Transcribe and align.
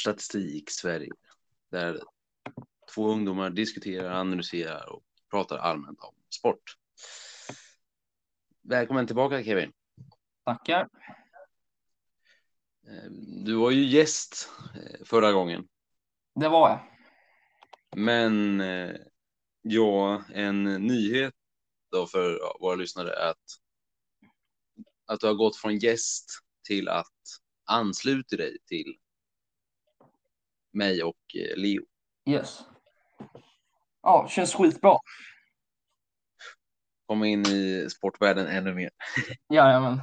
Sportstatistik 0.00 0.70
Sverige. 0.70 1.12
Där 1.70 2.02
två 2.94 3.08
ungdomar 3.08 3.50
diskuterar, 3.50 4.20
analyserar 4.20 4.92
och 4.92 5.02
pratar 5.30 5.58
allmänt 5.58 6.00
om 6.00 6.14
sport. 6.30 6.76
Välkommen 8.62 9.06
tillbaka 9.06 9.44
Kevin. 9.44 9.72
Tackar. 10.44 10.88
Eh, 12.88 13.10
du 13.44 13.54
var 13.54 13.70
ju 13.70 13.84
gäst 13.84 14.48
eh, 14.74 15.04
förra 15.04 15.32
gången. 15.32 15.68
Det 16.34 16.48
var 16.48 16.68
jag. 16.70 16.80
Men 17.96 18.60
eh, 18.60 18.96
ja, 19.62 20.24
en 20.34 20.64
nyhet 20.64 21.34
då 21.90 22.06
för 22.06 22.40
våra 22.60 22.74
lyssnare 22.74 23.12
är 23.12 23.30
att, 23.30 23.44
att 25.06 25.20
du 25.20 25.26
har 25.26 25.34
gått 25.34 25.56
från 25.56 25.78
gäst 25.78 26.30
till 26.64 26.88
att 26.88 27.20
ansluta 27.64 28.36
dig 28.36 28.58
till 28.66 28.96
mig 30.72 31.02
och 31.02 31.36
Leo. 31.56 31.82
Yes. 32.28 32.60
Ja, 34.02 34.28
känns 34.30 34.54
skitbra. 34.54 34.98
Komma 37.06 37.26
in 37.26 37.46
i 37.46 37.88
sportvärlden 37.90 38.46
ännu 38.46 38.74
mer. 38.74 38.90
Jajamän. 39.54 40.00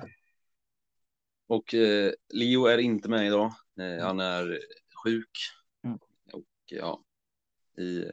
Och 1.47 1.73
eh, 1.73 2.13
Leo 2.33 2.65
är 2.65 2.77
inte 2.77 3.09
med 3.09 3.27
idag. 3.27 3.53
Eh, 3.79 4.05
han 4.05 4.19
är 4.19 4.59
sjuk. 5.03 5.37
Mm. 5.83 5.99
Och 6.33 6.45
ja, 6.65 7.03
i 7.77 8.11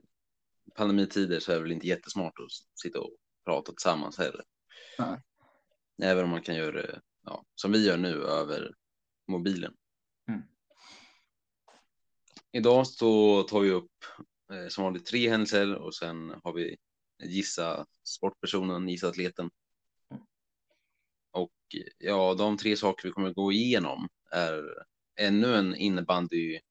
pandemitider 0.75 1.41
så 1.41 1.53
är 1.53 1.57
det 1.57 1.63
väl 1.63 1.73
inte 1.73 1.87
jättesmart 1.87 2.39
att 2.39 2.79
sitta 2.81 3.01
och 3.01 3.17
prata 3.45 3.73
tillsammans 3.73 4.19
heller. 4.19 4.45
Nej. 4.99 5.21
Även 6.03 6.25
om 6.25 6.31
man 6.31 6.43
kan 6.43 6.57
göra 6.57 7.01
ja, 7.23 7.45
som 7.55 7.73
vi 7.73 7.87
gör 7.87 7.97
nu 7.97 8.23
över 8.23 8.75
mobilen. 9.29 9.75
Idag 12.57 12.87
så 12.87 13.43
tar 13.43 13.61
vi 13.61 13.71
upp 13.71 14.05
eh, 14.53 14.69
som 14.69 14.85
vanligt 14.85 15.07
tre 15.07 15.31
händelser 15.31 15.75
och 15.75 15.95
sen 15.95 16.35
har 16.45 16.53
vi 16.53 16.77
gissa 17.23 17.87
sportpersonen, 18.05 18.89
gissa 18.89 19.09
atleten. 19.09 19.51
Och 21.31 21.53
ja, 21.99 22.35
de 22.35 22.57
tre 22.57 22.77
saker 22.77 23.09
vi 23.09 23.13
kommer 23.13 23.29
att 23.29 23.35
gå 23.35 23.53
igenom 23.53 24.09
är 24.31 24.85
ännu 25.17 25.55
en 25.55 25.75
innebandyfinal. 25.77 26.63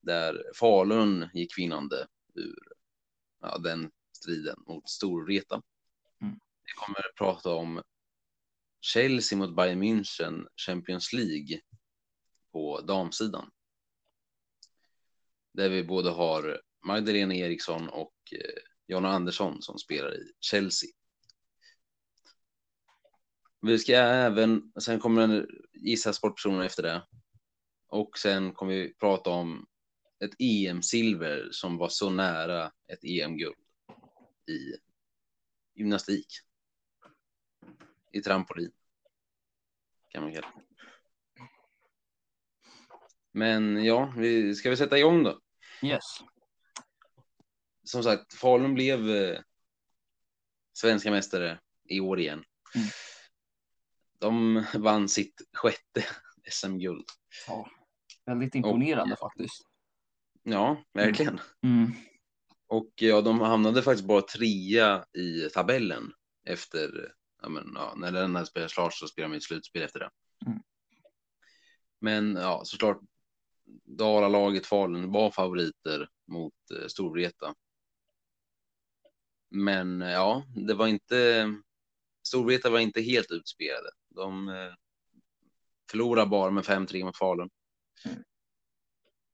Där 0.00 0.42
Falun 0.54 1.28
gick 1.34 1.58
vinnande 1.58 2.06
ur 2.34 2.58
ja, 3.40 3.58
den 3.58 3.90
striden 4.12 4.56
mot 4.66 4.88
Storvreta. 4.88 5.62
Mm. 6.20 6.34
Vi 6.64 6.72
kommer 6.76 6.98
att 6.98 7.14
prata 7.18 7.54
om 7.54 7.82
Chelsea 8.80 9.38
mot 9.38 9.56
Bayern 9.56 9.82
München 9.82 10.46
Champions 10.56 11.12
League 11.12 11.60
på 12.52 12.80
damsidan. 12.80 13.50
Där 15.52 15.68
vi 15.68 15.84
både 15.84 16.10
har 16.10 16.60
Magdalena 16.86 17.34
Eriksson 17.34 17.88
och 17.88 18.14
eh, 18.32 18.62
Jonna 18.86 19.08
Andersson 19.08 19.62
som 19.62 19.78
spelar 19.78 20.14
i 20.14 20.32
Chelsea. 20.40 20.90
Vi 23.60 23.78
ska 23.78 23.92
även, 23.96 24.72
sen 24.80 25.00
kommer 25.00 25.28
den 25.28 25.46
gissa 25.74 26.12
sportpersoner 26.12 26.64
efter 26.64 26.82
det. 26.82 27.06
Och 27.88 28.18
sen 28.18 28.52
kommer 28.52 28.72
vi 28.72 28.94
prata 28.94 29.30
om 29.30 29.66
ett 30.24 30.34
EM-silver 30.38 31.48
som 31.50 31.76
var 31.76 31.88
så 31.88 32.10
nära 32.10 32.72
ett 32.86 33.04
EM-guld 33.04 33.56
i 34.46 34.76
gymnastik. 35.74 36.26
I 38.12 38.20
trampolin. 38.20 38.72
Kan 40.08 40.22
man 40.22 40.32
kalla 40.32 40.46
det. 40.56 40.67
Men 43.38 43.84
ja, 43.84 44.12
vi, 44.16 44.54
ska 44.54 44.70
vi 44.70 44.76
sätta 44.76 44.98
igång 44.98 45.22
då? 45.22 45.40
Yes. 45.82 46.04
Som 47.84 48.02
sagt, 48.02 48.34
Falun 48.34 48.74
blev 48.74 49.10
eh, 49.10 49.40
svenska 50.72 51.10
mästare 51.10 51.60
i 51.88 52.00
år 52.00 52.20
igen. 52.20 52.44
Mm. 52.74 52.88
De 54.18 54.64
vann 54.82 55.08
sitt 55.08 55.34
sjätte 55.52 56.04
SM-guld. 56.50 57.04
Ja. 57.46 57.70
Väldigt 58.26 58.54
imponerande 58.54 59.12
och, 59.12 59.18
faktiskt. 59.18 59.62
Ja, 60.42 60.84
verkligen. 60.92 61.40
Mm. 61.62 61.92
Och 62.66 62.92
ja, 62.94 63.20
de 63.20 63.40
hamnade 63.40 63.82
faktiskt 63.82 64.08
bara 64.08 64.22
trea 64.22 65.04
i 65.12 65.48
tabellen 65.54 66.12
efter, 66.46 67.12
ja, 67.42 67.48
men, 67.48 67.72
ja, 67.74 67.94
när 67.96 68.12
den 68.12 68.36
här 68.36 68.44
spelades 68.44 68.74
klart 68.74 68.94
så 68.94 69.08
spelade 69.08 69.34
de 69.34 69.36
ett 69.36 69.42
slutspel 69.44 69.82
efter 69.82 70.00
det. 70.00 70.10
Mm. 70.46 70.58
Men 72.00 72.36
ja, 72.36 72.62
såklart, 72.64 73.00
Dala-laget 73.84 74.66
Falun 74.66 75.12
var 75.12 75.30
favoriter 75.30 76.08
mot 76.26 76.54
eh, 76.80 76.86
Storvreta. 76.86 77.54
Men 79.50 80.00
ja, 80.00 80.44
det 80.66 80.74
var 80.74 80.86
inte, 80.86 81.48
Storvreta 82.26 82.70
var 82.70 82.78
inte 82.78 83.00
helt 83.00 83.30
utspelade. 83.30 83.90
De 84.08 84.48
eh, 84.48 84.72
förlorade 85.90 86.30
bara 86.30 86.50
med 86.50 86.64
5-3 86.64 87.04
mot 87.04 87.16
Falun. 87.16 87.50
Mm. 88.04 88.22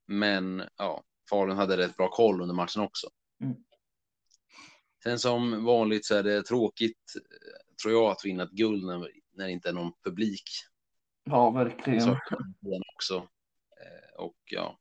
Men 0.07 0.63
ja, 0.77 1.03
Falun 1.29 1.57
hade 1.57 1.77
rätt 1.77 1.97
bra 1.97 2.09
koll 2.09 2.41
under 2.41 2.55
matchen 2.55 2.81
också. 2.81 3.07
Mm. 3.43 3.55
Sen 5.03 5.19
som 5.19 5.65
vanligt 5.65 6.05
så 6.05 6.15
är 6.15 6.23
det 6.23 6.43
tråkigt, 6.43 7.13
tror 7.81 7.93
jag, 7.93 8.11
att 8.11 8.25
vinna 8.25 8.43
ett 8.43 8.51
guld 8.51 8.83
när, 8.83 9.11
när 9.33 9.45
det 9.45 9.51
inte 9.51 9.69
är 9.69 9.73
någon 9.73 9.91
publik. 10.03 10.49
Ja, 11.23 11.49
verkligen. 11.49 12.01
Så 12.01 12.19
också. 12.95 13.27
Eh, 13.81 14.15
och 14.15 14.37
ja, 14.45 14.79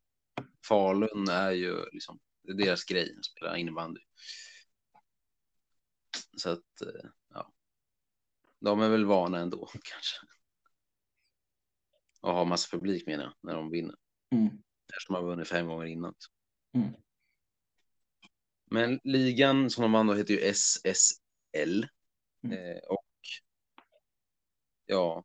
Falun 0.68 1.28
är 1.28 1.50
ju 1.50 1.84
liksom, 1.92 2.20
det 2.42 2.52
är 2.52 2.56
deras 2.56 2.84
grej 2.84 3.14
att 3.18 3.24
spela 3.24 3.56
innebandy. 3.56 4.00
Så 6.36 6.50
att, 6.50 6.80
eh, 6.80 7.10
ja. 7.28 7.52
De 8.60 8.80
är 8.80 8.88
väl 8.88 9.04
vana 9.04 9.38
ändå 9.38 9.66
kanske. 9.72 10.16
Och 12.20 12.32
ha 12.32 12.44
massa 12.44 12.76
publik 12.76 13.06
menar 13.06 13.24
jag, 13.24 13.34
när 13.40 13.54
de 13.54 13.70
vinner. 13.70 13.96
Mm. 14.32 14.62
Eftersom 14.88 15.14
de 15.14 15.22
har 15.22 15.30
vunnit 15.30 15.48
fem 15.48 15.66
gånger 15.66 15.86
innan. 15.86 16.14
Mm. 16.74 16.94
Men 18.70 19.00
ligan 19.04 19.70
som 19.70 19.82
de 19.82 19.92
vann 19.92 20.06
då 20.06 20.14
heter 20.14 20.34
ju 20.34 20.40
SSL. 20.40 21.88
Mm. 22.42 22.58
Eh, 22.58 22.78
och 22.78 23.10
ja, 24.86 25.24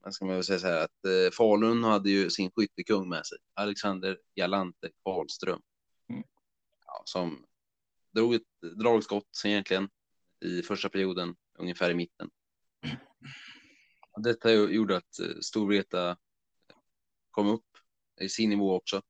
vad 0.00 0.14
ska 0.14 0.24
man 0.24 0.34
väl 0.34 0.44
säga 0.44 0.58
så 0.58 0.66
här 0.66 0.84
att 0.84 1.04
eh, 1.04 1.30
Falun 1.32 1.84
hade 1.84 2.10
ju 2.10 2.30
sin 2.30 2.50
skyttekung 2.50 3.08
med 3.08 3.26
sig, 3.26 3.38
Alexander 3.54 4.18
Galante 4.34 4.90
Karlström. 5.04 5.60
Mm. 6.08 6.22
Ja, 6.86 7.02
som 7.04 7.46
drog 8.10 8.34
ett 8.34 8.42
dragskott 8.78 9.42
egentligen 9.44 9.88
i 10.40 10.62
första 10.62 10.88
perioden, 10.88 11.36
ungefär 11.58 11.90
i 11.90 11.94
mitten. 11.94 12.30
Detta 14.16 14.52
gjorde 14.52 14.96
att 14.96 15.18
eh, 15.18 15.40
Storvreta 15.40 16.16
kom 17.30 17.46
upp 17.46 17.66
i 18.20 18.28
sin 18.28 18.50
nivå 18.50 18.76
också. 18.76 19.02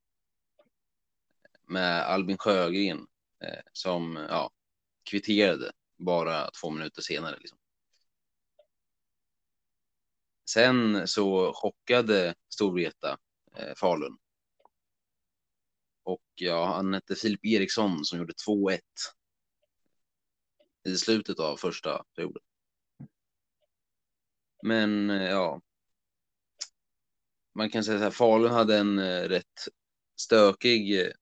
Med 1.69 2.03
Albin 2.03 2.39
Sjögren 2.39 3.07
eh, 3.45 3.63
som 3.73 4.27
ja, 4.29 4.51
kvitterade 5.11 5.73
bara 5.99 6.51
två 6.51 6.71
minuter 6.71 7.03
senare. 7.03 7.37
Liksom. 7.41 7.59
Sen 10.53 11.09
så 11.09 11.53
chockade 11.55 12.35
Storvreta 12.49 13.19
eh, 13.57 13.75
Falun. 13.77 14.19
Och 16.03 16.23
ja, 16.35 16.65
han 16.65 16.95
hette 16.95 17.15
Filip 17.15 17.45
Eriksson 17.45 18.05
som 18.05 18.19
gjorde 18.19 18.33
2-1 18.47 18.81
i 20.85 20.97
slutet 20.97 21.39
av 21.39 21.57
första 21.57 22.05
perioden. 22.17 22.43
Men 24.63 25.11
eh, 25.11 25.31
ja, 25.31 25.61
man 27.55 27.71
kan 27.71 27.85
säga 27.85 27.99
så 27.99 28.05
här, 28.05 28.11
Falun 28.11 28.51
hade 28.51 28.79
en 28.79 28.99
eh, 28.99 29.23
rätt 29.23 29.69
stökig 30.17 31.01
eh, 31.01 31.13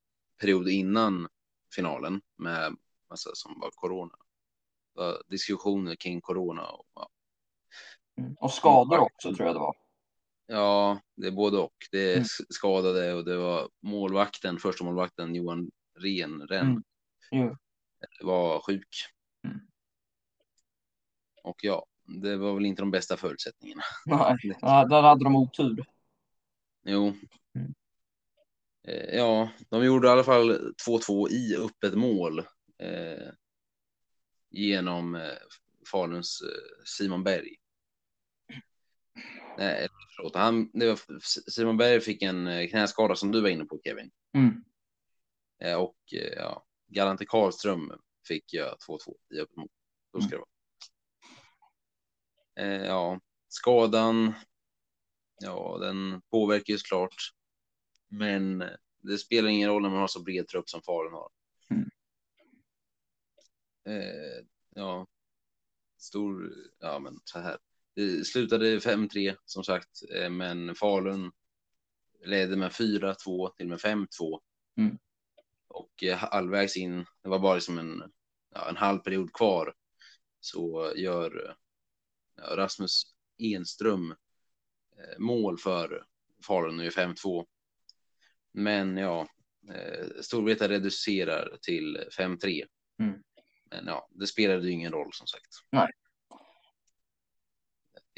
period 0.41 0.69
innan 0.69 1.29
finalen 1.75 2.21
med 2.37 2.77
massa 3.11 3.31
som 3.35 3.61
var 3.61 3.71
corona. 3.71 4.15
Diskussioner 5.29 5.97
kring 5.97 6.21
corona 6.21 6.67
och 6.67 6.87
ja. 6.95 7.11
Mm. 8.19 8.35
Och 8.41 8.53
skador 8.53 8.99
också 8.99 9.35
tror 9.35 9.47
jag 9.47 9.57
det 9.57 9.61
var. 9.61 9.77
Ja, 10.47 11.01
det 11.17 11.27
är 11.27 11.31
både 11.31 11.59
och. 11.59 11.75
Det 11.93 12.13
Mm. 12.15 12.25
skadade 12.49 13.15
och 13.15 13.25
det 13.25 13.37
var 13.37 13.69
målvakten, 13.83 14.59
första 14.59 14.85
målvakten 14.85 15.35
Johan 15.35 15.71
Renren 15.99 16.67
Mm. 16.67 16.83
Jo. 17.31 17.57
var 18.27 18.61
sjuk. 18.61 18.89
Mm. 19.45 19.61
Och 21.43 21.57
ja, 21.65 21.87
det 22.23 22.37
var 22.37 22.55
väl 22.55 22.67
inte 22.67 22.83
de 22.83 22.91
bästa 22.91 23.17
förutsättningarna. 23.17 23.83
Nej, 24.07 24.37
där 24.89 25.03
hade 25.03 25.25
de 25.25 25.37
otur. 25.37 25.85
Jo. 26.85 27.15
Mm. 27.55 27.75
Eh, 28.89 29.17
Ja, 29.17 29.49
de 29.69 29.85
gjorde 29.85 30.09
i 30.09 30.11
alla 30.11 30.25
fall 30.25 30.75
2-2 30.87 31.29
i 31.31 31.57
öppet 31.57 31.95
mål. 31.95 32.39
Eh, 32.79 33.29
genom 34.51 35.15
eh, 35.15 35.23
Faluns 35.91 36.43
eh, 36.43 36.85
Simon 36.85 37.25
Berg. 37.25 37.57
Nej, 39.59 39.85
efteråt. 39.85 40.35
Han, 40.35 40.71
det 40.73 40.89
var, 40.89 40.99
Simon 41.51 41.77
Berg 41.77 42.01
fick 42.01 42.23
en 42.23 42.47
eh, 42.47 42.69
knäskada 42.69 43.17
som 43.17 43.33
du 43.33 43.41
var 43.41 43.49
inne 43.49 43.65
på 43.65 43.81
Kevin. 43.85 44.11
Mm. 44.35 44.65
Eh, 45.63 45.77
och 45.77 45.99
eh, 46.13 46.33
ja, 46.37 46.67
Galante 46.87 47.27
Karlström 47.27 47.93
fick 48.29 48.53
göra 48.53 48.77
2-2 48.89 48.99
i 49.35 49.41
öppet 49.41 49.57
mål. 49.57 49.69
Ska 50.23 50.31
det 50.31 50.37
vara. 50.37 50.49
Eh, 52.59 52.87
ja, 52.87 53.21
skadan. 53.49 54.33
Ja, 55.41 55.79
den 55.81 56.23
påverkar 56.31 56.73
ju 56.73 56.79
såklart. 56.79 57.15
Men 58.09 58.65
det 59.03 59.19
spelar 59.19 59.49
ingen 59.49 59.69
roll 59.69 59.83
när 59.83 59.91
man 59.91 60.01
har 60.01 60.09
så 60.09 60.23
bred 60.23 60.49
trupp 60.49 60.69
som 60.69 60.83
Falun 60.83 61.13
har. 61.13 61.31
Mm. 61.71 61.91
Eh, 63.85 64.45
ja, 64.75 65.07
stor, 65.99 66.53
ja 66.79 66.99
men 66.99 67.21
så 67.25 67.39
här. 67.39 67.59
Slutade 68.25 68.79
5-3 68.79 69.37
som 69.45 69.65
sagt, 69.65 70.03
eh, 70.15 70.31
men 70.31 70.75
Falun 70.75 71.33
ledde 72.25 72.57
med 72.57 72.73
4-2 72.73 73.55
till 73.57 73.69
med 73.69 73.79
5-2. 73.79 74.07
Mm. 74.77 74.99
Och 75.69 76.05
eh, 76.05 76.17
halvvägs 76.17 76.77
in, 76.77 77.07
det 77.23 77.29
var 77.29 77.39
bara 77.39 77.61
som 77.61 77.79
en, 77.79 78.03
ja, 78.55 78.69
en 78.69 78.77
halv 78.77 78.99
period 78.99 79.33
kvar, 79.33 79.75
så 80.41 80.93
gör 80.97 81.57
ja, 82.37 82.57
Rasmus 82.57 83.03
Enström 83.39 84.11
eh, 84.11 85.19
mål 85.19 85.59
för 85.59 86.05
Falun 86.47 86.77
nu 86.77 86.87
är 86.87 86.91
5-2. 86.91 87.47
Men 88.53 88.97
ja, 88.97 89.29
Storvreta 90.21 90.69
reducerar 90.69 91.59
till 91.63 92.05
5-3. 92.19 92.65
Mm. 92.99 93.23
Men 93.71 93.87
ja, 93.87 94.09
det 94.11 94.27
spelade 94.27 94.67
ju 94.67 94.71
ingen 94.71 94.93
roll 94.93 95.13
som 95.13 95.27
sagt. 95.27 95.47
Nej. 95.71 95.89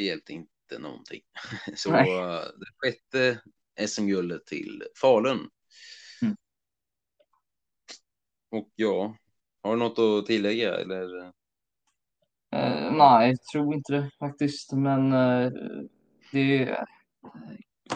Det 0.00 0.04
hjälpte 0.04 0.32
inte 0.32 0.78
någonting. 0.78 1.20
Så 1.76 1.90
Nej. 1.90 2.18
eh, 2.18 2.40
det 2.40 2.66
sjätte 2.76 3.40
SM-guldet 3.88 4.46
till 4.46 4.82
Falun. 5.00 5.48
Mm. 6.22 6.36
Och 8.50 8.68
ja, 8.74 9.16
har 9.62 9.70
du 9.70 9.78
något 9.78 9.98
att 9.98 10.26
tillägga 10.26 10.74
eller? 10.74 11.24
Eh, 12.52 12.92
nej, 12.92 13.28
jag 13.28 13.42
tror 13.42 13.74
inte 13.74 13.92
det 13.92 14.10
faktiskt. 14.18 14.72
Men 14.72 15.12
eh, 15.12 15.52
det 16.32 16.62
är 16.62 16.84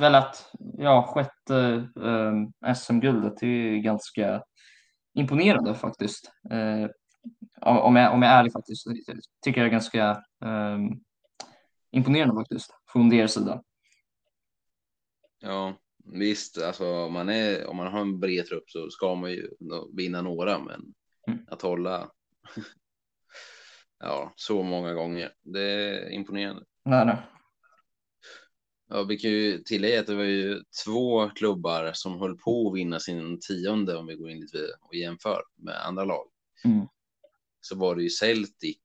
väl 0.00 0.14
att 0.14 0.50
ja, 0.78 1.12
sjätte 1.14 1.88
eh, 2.02 2.74
SM-guldet 2.74 3.42
är 3.42 3.82
ganska 3.82 4.42
imponerande 5.14 5.74
faktiskt. 5.74 6.32
Eh, 6.50 6.88
om, 7.60 7.96
jag, 7.96 8.14
om 8.14 8.22
jag 8.22 8.32
är 8.32 8.38
ärlig 8.38 8.52
faktiskt. 8.52 8.86
Tycker 9.44 9.60
jag 9.60 9.66
är 9.66 9.72
ganska 9.72 10.10
eh, 10.44 10.78
imponerande 11.94 12.34
faktiskt 12.34 12.70
från 12.92 13.08
deras 13.10 13.34
sida. 13.34 13.62
Ja, 15.38 15.78
visst, 16.04 16.58
alltså 16.62 16.86
om 16.92 17.12
man, 17.12 17.28
är, 17.28 17.66
om 17.66 17.76
man 17.76 17.92
har 17.92 18.00
en 18.00 18.20
bred 18.20 18.46
trupp 18.46 18.70
så 18.70 18.90
ska 18.90 19.14
man 19.14 19.30
ju 19.32 19.50
vinna 19.96 20.22
några, 20.22 20.58
men 20.58 20.94
Mm. 21.26 21.40
att 21.48 21.62
hålla 21.62 22.10
ja, 23.98 24.32
så 24.36 24.62
många 24.62 24.92
gånger, 24.94 25.32
det 25.42 25.60
är 25.62 26.10
imponerande. 26.10 26.64
Nej, 26.84 27.06
nej. 27.06 27.16
Ja, 28.88 29.02
vi 29.02 29.18
kan 29.18 29.30
ju 29.30 29.58
tillägga 29.58 30.00
att 30.00 30.06
det 30.06 30.14
var 30.14 30.24
ju 30.24 30.62
två 30.84 31.30
klubbar 31.30 31.90
som 31.94 32.18
höll 32.20 32.38
på 32.38 32.68
att 32.70 32.76
vinna 32.76 33.00
sin 33.00 33.40
tionde 33.40 33.96
om 33.96 34.06
vi 34.06 34.14
går 34.14 34.30
in 34.30 34.40
lite 34.40 34.58
och 34.80 34.94
jämför 34.94 35.42
med 35.56 35.86
andra 35.86 36.04
lag. 36.04 36.28
Mm. 36.64 36.86
Så 37.60 37.76
var 37.76 37.96
det 37.96 38.02
ju 38.02 38.10
Celtic 38.10 38.78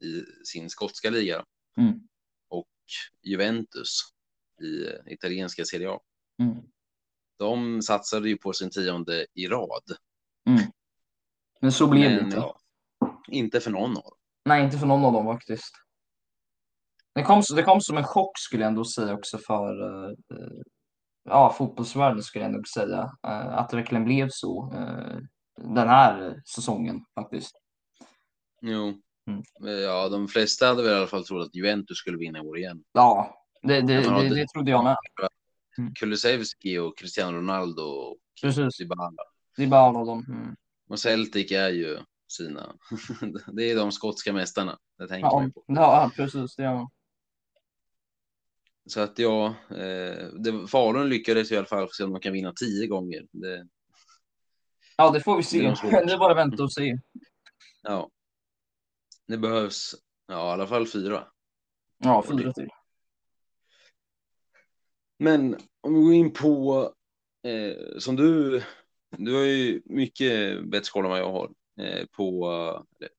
i 0.00 0.24
sin 0.44 0.70
skotska 0.70 1.10
liga 1.10 1.44
Mm. 1.78 2.00
Juventus 3.22 4.00
i 4.62 4.86
eh, 4.86 5.12
italienska 5.12 5.64
Serie 5.64 5.90
A. 5.90 6.00
Mm. 6.42 6.56
De 7.38 7.82
satsade 7.82 8.28
ju 8.28 8.36
på 8.36 8.52
sin 8.52 8.70
tionde 8.70 9.26
i 9.34 9.46
rad. 9.46 9.82
Men 11.60 11.72
så 11.72 11.86
blev 11.86 12.10
det 12.10 12.20
inte. 12.24 12.36
ja, 12.36 12.60
inte 13.28 13.60
för 13.60 13.70
någon 13.70 13.96
av 13.96 14.02
dem. 14.02 14.16
Nej, 14.44 14.64
inte 14.64 14.78
för 14.78 14.86
någon 14.86 15.04
av 15.04 15.12
dem 15.12 15.26
faktiskt. 15.26 15.74
Det 17.14 17.22
kom, 17.22 17.42
det 17.54 17.62
kom 17.62 17.80
som 17.80 17.96
en 17.96 18.04
chock 18.04 18.38
skulle 18.38 18.62
jag 18.62 18.68
ändå 18.68 18.84
säga 18.84 19.14
också 19.14 19.38
för 19.38 19.82
eh, 20.10 20.16
ja, 21.24 21.52
fotbollsvärlden 21.58 22.22
skulle 22.22 22.44
jag 22.44 22.52
nog 22.52 22.68
säga. 22.68 23.10
eh, 23.26 23.58
att 23.58 23.68
det 23.68 23.76
verkligen 23.76 24.04
blev 24.04 24.28
så 24.30 24.72
eh, 24.74 25.18
den 25.56 25.88
här 25.88 26.42
säsongen 26.54 27.04
faktiskt. 27.14 27.56
Jo. 28.60 29.02
Mm. 29.26 29.42
Ja, 29.82 30.08
de 30.08 30.28
flesta 30.28 30.66
hade 30.66 30.82
väl 30.82 30.92
i 30.92 30.96
alla 30.96 31.06
fall 31.06 31.24
trott 31.24 31.46
att 31.46 31.54
Juventus 31.54 31.98
skulle 31.98 32.18
vinna 32.18 32.38
i 32.38 32.42
år 32.42 32.58
igen. 32.58 32.84
Ja, 32.92 33.44
det, 33.62 33.80
det, 33.80 33.92
Ja, 33.92 34.00
det, 34.22 34.28
det- 34.28 34.34
det 34.34 34.46
trodde 34.48 34.70
jag 34.70 34.84
med. 34.84 34.96
Mm. 35.78 35.94
Kulusevski 35.94 36.78
och 36.78 36.98
Cristiano 36.98 37.36
Ronaldo 37.38 37.82
och 37.82 38.16
Precis. 38.42 38.76
Dybala. 38.78 39.12
Det 39.56 39.66
bara 39.66 39.80
alla 39.80 40.04
dem. 40.04 40.24
Mm. 40.28 40.56
Och 40.88 40.98
Celtic 40.98 41.52
är 41.52 41.68
ju 41.68 41.98
sina, 42.28 42.74
det 43.52 43.70
är 43.70 43.76
de 43.76 43.92
skotska 43.92 44.32
mästarna. 44.32 44.78
Det 44.98 45.08
tänker 45.08 45.26
man 45.30 45.42
Ja, 45.42 45.44
ju 45.46 45.52
på. 45.52 45.64
ja, 45.66 46.10
precis. 46.16 46.56
Det 46.56 46.64
är... 46.64 46.86
Så 48.88 49.00
att 49.00 49.18
ja, 49.18 49.46
eh, 49.70 50.26
det, 50.38 50.68
Falun 50.70 51.08
lyckades 51.08 51.52
i 51.52 51.56
alla 51.56 51.66
fall 51.66 51.88
se 51.92 52.04
om 52.04 52.12
de 52.12 52.20
kan 52.20 52.32
vinna 52.32 52.52
tio 52.52 52.86
gånger. 52.86 53.26
Det, 53.32 53.66
Ja, 54.96 55.10
det 55.10 55.20
får 55.20 55.32
vi 55.36 55.42
Det 55.42 55.76
se. 55.76 55.76
svårt. 55.76 55.90
Det 56.06 56.12
är 56.12 56.18
bara 56.18 56.30
att 56.32 56.38
vänta 56.38 56.62
och 56.62 56.72
se. 56.72 56.98
ja, 57.82 58.10
det 59.26 59.38
behövs 59.38 59.94
ja, 60.26 60.50
i 60.50 60.52
alla 60.52 60.66
fall 60.66 60.86
fyra. 60.86 61.28
Ja, 61.98 62.24
fyra 62.28 62.52
till. 62.52 62.68
Men 65.18 65.56
om 65.80 65.94
vi 65.94 66.00
går 66.00 66.14
in 66.14 66.32
på, 66.32 66.82
eh, 67.42 67.98
som 67.98 68.16
du, 68.16 68.62
du 69.10 69.34
har 69.34 69.44
ju 69.44 69.82
mycket 69.84 70.64
bättre 70.70 70.90
koll 70.92 71.04
än 71.04 71.10
vad 71.10 71.20
jag 71.20 71.32
har 71.32 71.50
eh, 71.80 72.06
på, 72.06 72.46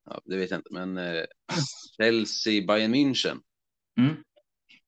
ja, 0.06 0.21
det 0.25 0.38
vet 0.38 0.51
jag 0.51 0.59
inte, 0.59 0.74
men 0.74 0.98
eh, 0.98 1.25
Chelsea, 1.98 2.65
Bayern 2.68 2.95
München 2.95 3.42
Mm. 4.00 4.24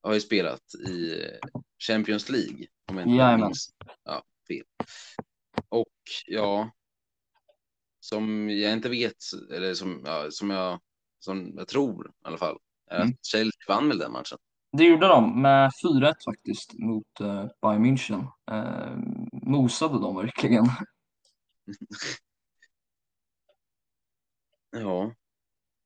har 0.02 0.14
ju 0.14 0.20
spelat 0.22 0.76
i 0.88 1.24
eh, 1.24 1.60
Champions 1.88 2.30
League. 2.30 2.68
Om 2.92 2.98
jag 2.98 3.34
inte 3.34 3.46
minns 3.46 3.74
ja, 4.04 4.24
fel. 4.48 4.66
Och 5.70 5.94
ja, 6.28 6.72
som 8.00 8.50
jag 8.50 8.74
inte 8.74 8.90
vet, 8.90 9.16
eller 9.54 9.74
som, 9.74 10.02
ja, 10.06 10.32
som, 10.32 10.50
jag, 10.50 10.80
som 11.20 11.54
jag 11.58 11.68
tror 11.68 12.08
i 12.08 12.12
alla 12.22 12.38
fall, 12.38 12.58
Mm. 12.92 13.08
att 13.08 13.26
Chelsea 13.26 13.66
vann 13.68 13.88
väl 13.90 13.98
den 13.98 14.12
matchen. 14.12 14.38
Det 14.78 14.84
gjorde 14.84 15.08
de 15.08 15.42
med 15.42 15.72
4-1 15.84 16.14
faktiskt 16.26 16.74
mot 16.74 17.22
uh, 17.22 17.46
Bayern 17.62 17.86
München. 17.86 18.28
Uh, 18.52 18.98
mosade 19.32 20.00
de 20.00 20.16
verkligen. 20.16 20.66
Ja, 24.72 25.14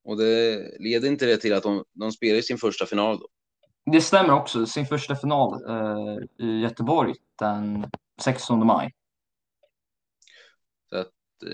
och 0.04 0.18
det 0.18 0.62
leder 0.80 1.08
inte 1.08 1.26
det 1.26 1.38
till 1.38 1.54
att 1.54 1.64
de, 1.64 1.84
de 1.94 2.12
spelar 2.12 2.40
i 2.40 2.44
sin 2.44 2.58
första 2.58 2.86
final 2.86 3.20
då? 3.20 3.28
Det 3.92 4.02
stämmer 4.02 4.34
också. 4.34 4.66
Sin 4.66 4.86
första 4.86 5.16
final 5.16 5.70
eh, 5.70 6.46
i 6.48 6.60
Göteborg 6.60 7.14
den 7.40 7.86
16 8.22 8.68
maj. 8.68 8.92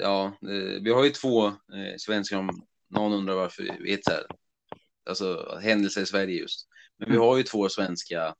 Ja, 0.01 0.25
eh, 0.25 0.81
vi 0.81 0.93
har 0.93 1.03
ju 1.03 1.09
två 1.09 1.47
eh, 1.47 1.53
svenskar 1.97 2.37
om 2.37 2.49
någon 2.89 3.13
undrar 3.13 3.35
varför 3.35 3.63
vi 3.63 3.91
vet 3.91 4.03
så 4.03 4.11
här. 4.11 4.25
Alltså 5.05 5.59
händelser 5.61 6.01
i 6.01 6.05
Sverige 6.05 6.39
just. 6.39 6.67
Men 6.97 7.09
vi 7.09 7.15
Mm. 7.15 7.27
har 7.27 7.37
ju 7.37 7.43
två 7.43 7.69
svenska 7.69 8.25
eh, 8.27 8.33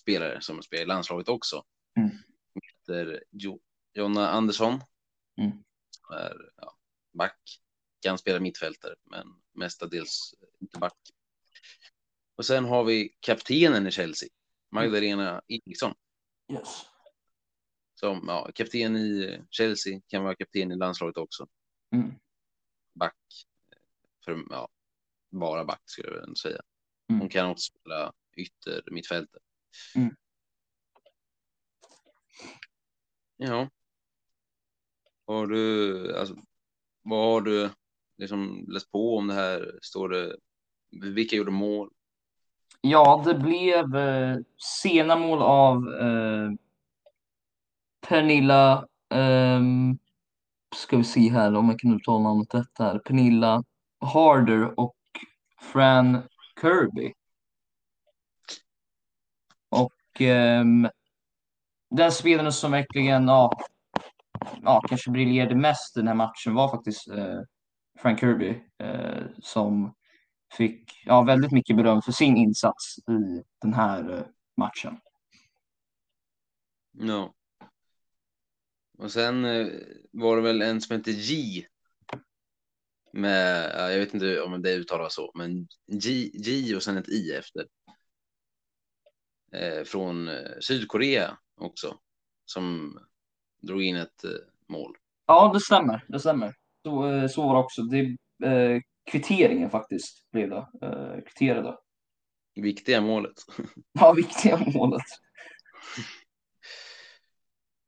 spelare 0.00 0.40
som 0.40 0.62
spelar 0.62 0.82
i 0.82 0.86
landslaget 0.86 1.28
också. 1.28 1.64
Mm. 1.96 2.10
Heter 2.62 3.24
jo, 3.30 3.60
Jonna 3.94 4.28
Andersson. 4.28 4.80
Mm. 5.40 5.50
Som 5.90 6.16
är 6.16 6.50
ja, 6.56 6.76
back. 7.12 7.40
Kan 8.02 8.18
spela 8.18 8.40
mittfältare, 8.40 8.94
men 9.04 9.26
mestadels 9.54 10.34
inte 10.60 10.78
back. 10.78 10.98
Och 12.36 12.46
sen 12.46 12.64
har 12.64 12.84
vi 12.84 13.16
kaptenen 13.20 13.86
i 13.86 13.90
Chelsea, 13.90 14.28
Magdalena 14.70 15.42
Eriksson. 15.48 15.94
Yes. 16.52 16.68
Som 17.94 18.24
ja, 18.28 18.50
kapten 18.54 18.96
i 18.96 19.40
Chelsea, 19.50 20.00
kan 20.06 20.24
vara 20.24 20.34
kapten 20.34 20.72
i 20.72 20.76
landslaget 20.76 21.16
också. 21.16 21.46
Mm. 21.94 22.14
Back. 22.94 23.16
För, 24.24 24.44
ja, 24.50 24.68
bara 25.30 25.64
back 25.64 25.82
skulle 25.84 26.08
jag 26.08 26.38
säga. 26.38 26.60
Mm. 27.08 27.20
Hon 27.20 27.28
kan 27.28 27.50
också 27.50 27.72
spela 27.80 28.12
ytter 28.36 28.82
mittfältet. 28.90 29.42
Mm. 29.94 30.14
Ja. 33.36 33.68
Har 35.26 35.46
du, 35.46 36.16
alltså, 36.18 36.36
vad 37.02 37.32
har 37.32 37.40
du 37.40 37.70
liksom 38.16 38.66
läst 38.68 38.90
på 38.92 39.16
om 39.16 39.26
det 39.26 39.34
här? 39.34 39.78
Står 39.82 40.08
det, 40.08 40.36
vilka 40.90 41.36
gjorde 41.36 41.50
mål? 41.50 41.90
Ja, 42.80 43.22
det 43.26 43.34
blev 43.34 43.96
eh, 43.96 44.38
sena 44.82 45.16
mål 45.16 45.42
av 45.42 45.94
eh, 45.94 46.50
Pernilla, 48.08 48.86
ehm, 49.14 49.98
ska 50.76 50.96
vi 50.96 51.04
se 51.04 51.30
här 51.30 51.54
om 51.54 51.68
jag 51.68 51.78
kan 51.78 51.94
uttala 51.94 52.18
namnet 52.18 52.54
rätt 52.54 52.78
här, 52.78 52.98
Pernilla 52.98 53.64
Harder 54.00 54.80
och 54.80 54.96
Fran 55.60 56.22
Kirby. 56.60 57.12
Och 59.68 60.20
um, 60.20 60.88
den 61.90 62.12
spelaren 62.12 62.52
som 62.52 62.72
verkligen 62.72 63.28
ja, 63.28 63.52
ja, 64.62 64.82
kanske 64.88 65.10
briljerade 65.10 65.54
mest 65.54 65.96
i 65.96 66.00
den 66.00 66.08
här 66.08 66.14
matchen 66.14 66.54
var 66.54 66.68
faktiskt 66.68 67.08
eh, 67.08 67.40
Frank 67.98 68.20
Kirby 68.20 68.62
eh, 68.78 69.22
som 69.38 69.94
fick 70.56 71.02
ja, 71.04 71.22
väldigt 71.22 71.52
mycket 71.52 71.76
beröm 71.76 72.02
för 72.02 72.12
sin 72.12 72.36
insats 72.36 72.98
i 72.98 73.42
den 73.62 73.74
här 73.74 74.12
eh, 74.12 74.24
matchen. 74.56 75.00
Ja. 76.92 77.34
Och 78.98 79.12
sen 79.12 79.44
eh, 79.44 79.66
var 80.10 80.36
det 80.36 80.42
väl 80.42 80.62
en 80.62 80.80
som 80.80 80.96
hette 80.96 81.12
G. 81.12 81.64
Med, 83.12 83.70
ja, 83.74 83.90
jag 83.90 83.98
vet 83.98 84.14
inte 84.14 84.40
om 84.40 84.62
det 84.62 84.74
uttalas 84.74 85.14
så, 85.14 85.32
men 85.34 85.68
G, 85.86 86.30
G 86.34 86.76
och 86.76 86.82
sen 86.82 86.96
ett 86.96 87.08
I 87.08 87.32
efter. 87.32 87.66
Eh, 89.52 89.84
från 89.84 90.28
eh, 90.28 90.58
Sydkorea 90.60 91.38
också. 91.56 91.98
Som 92.44 92.98
drog 93.62 93.82
in 93.82 93.96
ett 93.96 94.24
eh, 94.24 94.30
mål. 94.68 94.96
Ja, 95.26 95.50
det 95.54 95.60
stämmer. 95.60 96.04
Det 96.08 96.20
stämmer. 96.20 96.54
Så, 96.82 97.12
eh, 97.12 97.26
så 97.28 97.42
var 97.42 97.54
det 97.54 97.60
också. 97.60 97.82
Det, 97.82 98.16
eh, 98.46 98.80
kvitteringen 99.10 99.70
faktiskt 99.70 100.30
blev 100.30 100.50
det. 100.50 100.68
Eh, 100.82 101.24
kvitterade. 101.24 101.76
Viktiga 102.54 103.00
målet. 103.00 103.34
Ja, 103.92 104.12
viktiga 104.12 104.58
målet. 104.74 105.02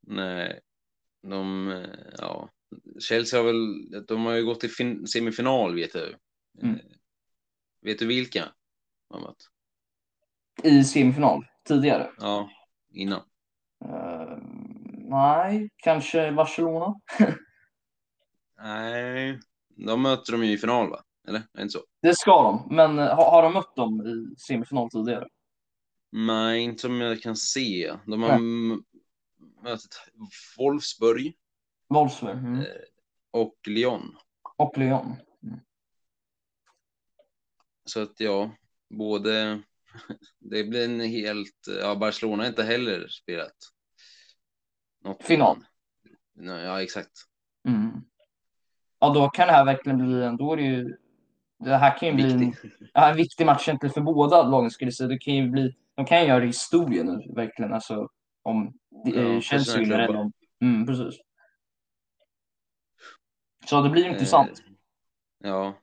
Nej, 0.07 0.59
de, 1.21 1.67
ja, 2.17 2.49
Chelsea 2.99 3.39
har 3.39 3.45
väl, 3.45 4.05
de 4.07 4.25
har 4.25 4.33
ju 4.33 4.45
gått 4.45 4.59
till 4.59 4.69
fin- 4.71 5.07
semifinal 5.07 5.75
vet 5.75 5.93
du. 5.93 6.15
Mm. 6.61 6.75
Eh, 6.75 6.81
Vet 7.81 7.99
du 7.99 8.05
vilka? 8.07 8.45
mött? 9.09 9.49
I 10.63 10.83
semifinal 10.83 11.45
tidigare. 11.67 12.11
Ja, 12.17 12.49
innan. 12.91 13.21
Eh, 13.85 14.37
nej, 15.09 15.69
kanske 15.77 16.31
Barcelona. 16.31 16.99
Nej, 18.59 19.39
de 19.75 20.01
möter 20.01 20.31
de 20.31 20.43
ju 20.45 20.51
i 20.51 20.57
final 20.57 20.89
va? 20.89 21.03
Eller? 21.27 21.39
Är 21.39 21.45
det 21.53 21.61
inte 21.61 21.71
så? 21.71 21.83
Det 22.01 22.15
ska 22.15 22.41
de, 22.43 22.75
men 22.75 22.99
eh, 22.99 23.15
har, 23.15 23.31
har 23.31 23.43
de 23.43 23.53
mött 23.53 23.75
dem 23.75 24.01
i 24.07 24.35
semifinal 24.39 24.89
tidigare? 24.89 25.27
Nej, 26.11 26.61
inte 26.61 26.81
som 26.81 27.01
jag 27.01 27.21
kan 27.21 27.35
se. 27.35 27.93
De 28.07 28.23
har 28.23 28.39
mött 29.63 29.81
Wolfsburg 30.57 31.33
Wolfsburg 31.93 32.37
mm. 32.37 32.59
Eh. 32.59 32.65
och 33.31 33.55
Lyon. 33.67 34.17
och 34.57 34.77
Lyon. 34.77 35.15
Så 37.85 38.01
att 38.01 38.19
ja, 38.19 38.51
både 38.89 39.61
det 40.39 40.63
blir 40.63 40.85
en 40.85 40.99
helt, 40.99 41.67
ja 41.81 41.95
Barcelona 41.95 42.43
har 42.43 42.47
inte 42.49 42.63
heller 42.63 43.07
spelat. 43.07 43.55
Något 45.03 45.23
Final. 45.23 45.57
Nej, 46.33 46.63
Ja, 46.63 46.81
exakt. 46.81 47.11
Mm. 47.67 47.91
Ja, 48.99 49.09
då 49.09 49.29
kan 49.29 49.47
det 49.47 49.53
här 49.53 49.65
verkligen 49.65 49.97
bli 49.97 50.23
en, 50.23 50.37
då 50.37 50.53
är 50.53 50.57
det 50.57 50.63
ju, 50.63 50.97
det 51.59 51.77
här 51.77 51.97
kan 51.97 52.09
ju 52.09 52.15
bli 52.15 52.31
en, 52.31 52.39
Viktig. 52.39 52.71
ja, 52.93 53.09
en 53.09 53.17
viktig 53.17 53.45
match 53.45 53.67
egentligen 53.67 53.93
för 53.93 54.01
båda 54.01 54.43
lagen 54.43 54.71
skulle 54.71 54.87
jag 54.87 54.95
säga. 54.95 55.07
Det 55.07 55.17
kan 55.17 55.35
ju 55.35 55.49
bli, 55.49 55.75
de 55.95 56.05
kan 56.05 56.21
ju 56.21 56.27
göra 56.27 56.43
historien 56.43 57.05
nu 57.05 57.33
verkligen, 57.35 57.73
alltså 57.73 58.09
om 58.43 58.73
Ja, 59.05 59.41
Chelsea 59.41 59.79
vinner 59.79 59.99
eller 59.99 60.15
om, 60.15 60.31
mm, 60.61 60.85
precis. 60.85 61.19
Så 63.65 63.81
det 63.81 63.89
blir 63.89 64.05
intressant. 64.05 64.59
Eh, 64.59 64.65
ja, 65.49 65.79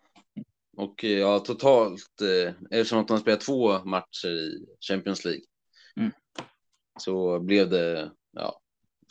och 0.76 1.04
eh, 1.04 1.10
ja, 1.18 1.38
totalt, 1.38 2.20
eh, 2.20 2.54
eftersom 2.70 2.99
att 2.99 3.08
de 3.08 3.18
spelar 3.18 3.38
två 3.38 3.84
matcher 3.84 4.28
i 4.28 4.66
Champions 4.80 5.25
League, 5.25 5.42
Mm. 5.96 6.12
så 7.00 7.40
blev 7.40 7.70
det 7.70 8.12
ja, 8.32 8.60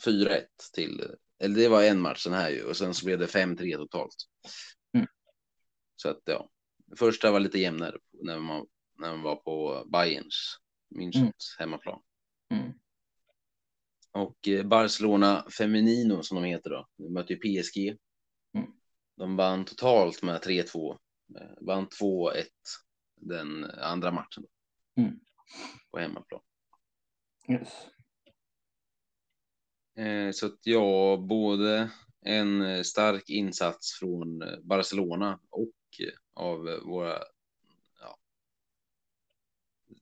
4-1 0.04 0.46
till, 0.72 1.04
eller 1.38 1.54
det 1.56 1.68
var 1.68 1.82
en 1.82 2.00
match 2.00 2.24
den 2.24 2.32
här 2.34 2.50
ju, 2.50 2.64
och 2.64 2.76
sen 2.76 2.94
så 2.94 3.04
blev 3.06 3.18
det 3.18 3.26
5-3 3.26 3.76
totalt. 3.76 4.14
Mm. 4.94 5.06
Så 5.96 6.08
att 6.08 6.20
ja, 6.24 6.50
första 6.98 7.30
var 7.30 7.40
lite 7.40 7.58
jämnare 7.58 7.98
när 8.12 8.38
man, 8.38 8.66
när 8.98 9.08
man 9.10 9.22
var 9.22 9.36
på 9.36 9.84
Bayerns 9.92 10.56
Münchens 10.94 11.16
Mm. 11.20 11.32
hemmaplan. 11.58 12.02
Mm. 12.54 12.72
Och 14.12 14.48
Barcelona 14.64 15.46
Feminino 15.58 16.22
som 16.22 16.34
de 16.34 16.44
heter 16.44 16.70
då, 16.70 16.86
de 16.96 17.12
mötte 17.14 17.32
ju 17.32 17.38
PSG. 17.62 17.98
De 19.20 19.36
vann 19.36 19.64
totalt 19.64 20.22
med 20.22 20.40
3-2. 20.42 20.98
Eh, 21.40 21.46
Vann 21.60 21.88
2-1 22.00 22.44
den 23.16 23.64
andra 23.64 24.10
matchen. 24.10 24.44
Mm. 24.96 25.20
På 25.90 25.98
hemmaplan. 25.98 26.40
Yes. 27.48 27.68
Eh, 29.98 30.30
Så 30.32 30.46
att 30.46 30.58
ja, 30.62 31.16
både 31.28 31.90
en 32.20 32.62
eh, 32.62 32.82
stark 32.82 33.30
insats 33.30 33.98
från 33.98 34.44
Barcelona 34.62 35.40
och 35.50 35.72
av 36.34 36.58
våra, 36.82 37.18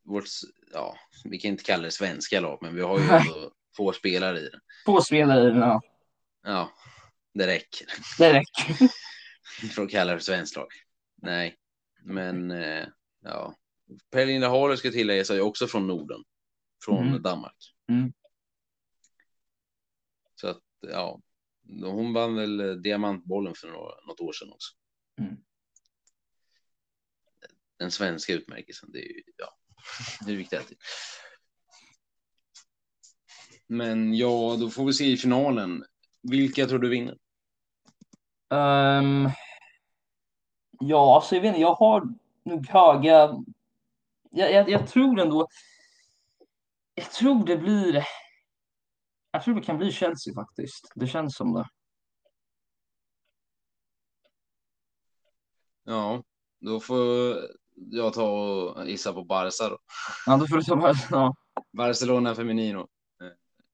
vårt, 0.05 0.25
ja, 0.73 0.97
vi 1.25 1.39
kan 1.39 1.51
inte 1.51 1.65
kalla 1.65 1.83
det 1.83 1.91
svenska 1.91 2.41
lag, 2.41 2.59
men 2.63 2.75
vi 2.75 2.83
har 2.83 2.99
ju 2.99 3.05
ändå 3.11 3.53
få 3.77 3.93
spelare 3.93 4.39
i 4.41 4.49
det. 4.49 4.61
Två 4.87 5.01
spelare 5.01 5.43
i 5.43 5.51
den, 5.51 5.59
ja. 5.59 5.81
Ja, 6.43 6.73
det 7.35 7.47
räcker. 7.47 7.87
Det 8.19 8.33
räcker. 8.33 8.91
för 9.75 9.83
att 9.83 9.91
kalla 9.91 10.15
det 10.15 10.21
svenskt 10.21 10.57
lag. 10.57 10.69
Nej, 11.23 11.57
men 12.03 12.51
eh, 12.51 12.87
ja. 13.21 13.55
Pernilla 14.11 14.49
Haller 14.49 14.77
ska 14.77 14.91
tilläggas 14.91 15.31
är 15.31 15.41
också 15.41 15.67
från 15.67 15.87
Norden, 15.87 16.25
från 16.85 17.09
Mm. 17.09 17.23
Danmark. 17.23 17.75
Mm. 17.89 18.13
Så 20.35 20.49
att 20.49 20.63
ja, 20.81 21.21
hon 21.83 22.13
vann 22.13 22.35
väl 22.35 22.61
eh, 22.61 22.75
diamantbollen 22.75 23.55
för 23.55 23.69
några, 23.69 23.95
något 24.07 24.21
år 24.21 24.33
sedan 24.33 24.53
också. 24.53 24.75
Mm. 25.21 25.37
Den 27.79 27.91
svenska 27.91 28.33
utmärkelsen, 28.33 28.93
det 28.93 28.99
är 28.99 29.09
ju 29.09 29.23
ja, 29.37 29.59
det 30.27 30.33
är 30.33 30.37
viktigt. 30.37 30.79
Men 33.67 34.15
ja, 34.15 34.57
då 34.61 34.71
får 34.71 34.87
vi 34.87 34.93
se 34.93 35.05
i 35.05 35.17
finalen. 35.17 35.85
Vilka 36.23 36.67
tror 36.67 36.79
du 36.79 36.89
vinner? 36.89 37.19
Ehm, 38.51 39.29
ja, 40.81 41.15
alltså 41.15 41.35
jag 41.35 41.43
vet 41.43 41.49
inte, 41.49 41.61
jag 41.61 41.75
har 41.75 42.09
nog 42.43 42.69
höga... 42.69 43.35
Jag, 44.31 44.53
jag, 44.53 44.71
jag 44.71 44.89
tror 44.89 45.21
ändå... 45.21 45.49
Jag 46.95 47.11
tror 47.11 47.47
det 47.47 47.57
blir... 47.57 48.05
Jag 49.31 49.45
tror 49.45 49.55
det 49.55 49.61
kan 49.61 49.79
bli 49.79 49.93
Chelsea 49.93 50.35
faktiskt. 50.35 50.93
Det 50.95 51.07
känns 51.07 51.37
som 51.37 51.53
det. 51.55 51.69
Ja, 55.85 56.23
då 56.61 56.81
får 56.81 57.37
jag 57.75 58.15
ta 58.15 58.31
och 58.31 58.89
gissa 58.89 59.13
på 59.13 59.25
Barca 59.25 59.69
då. 59.69 59.79
Ja, 60.27 60.37
då 60.37 60.47
får 60.47 60.57
du 60.57 60.63
ta 60.63 60.77
bara... 60.77 60.95
Ja. 61.11 61.35
Barcelona 61.73 62.35
Feminino. 62.35 62.81
eh, 62.81 63.29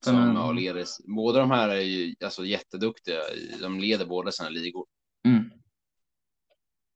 Som 0.04 0.56
leder. 0.56 0.84
Båda 1.16 1.40
de 1.40 1.50
här 1.50 1.68
är 1.68 1.80
ju 1.80 2.14
alltså 2.24 2.44
jätteduktiga. 2.44 3.20
De 3.60 3.80
leder 3.80 4.06
båda 4.06 4.32
sina 4.32 4.48
ligor. 4.48 4.86
Mm. 5.26 5.50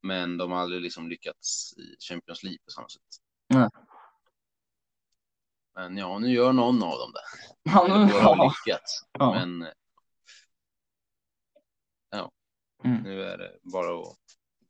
Men 0.01 0.37
de 0.37 0.51
har 0.51 0.59
aldrig 0.59 0.81
liksom 0.81 1.09
lyckats 1.09 1.73
i 1.77 1.95
Champions 2.09 2.43
League 2.43 2.57
på 2.65 2.71
samma 2.71 2.89
sätt. 2.89 3.01
Nej. 3.47 3.69
Men 5.75 5.97
ja, 5.97 6.19
nu 6.19 6.31
gör 6.31 6.53
någon 6.53 6.83
av 6.83 6.99
dem 6.99 7.11
det. 7.13 7.21
Ja, 7.63 7.85
Eller 7.85 7.97
nu, 8.05 8.11
båda 8.11 8.23
har 8.23 8.35
ja. 8.37 8.53
lyckats. 8.65 9.01
Ja. 9.11 9.33
Men 9.33 9.67
ja, 12.11 12.31
Mm. 12.83 13.03
nu 13.03 13.23
är 13.23 13.37
det 13.37 13.57
bara 13.61 14.01
att. 14.01 14.17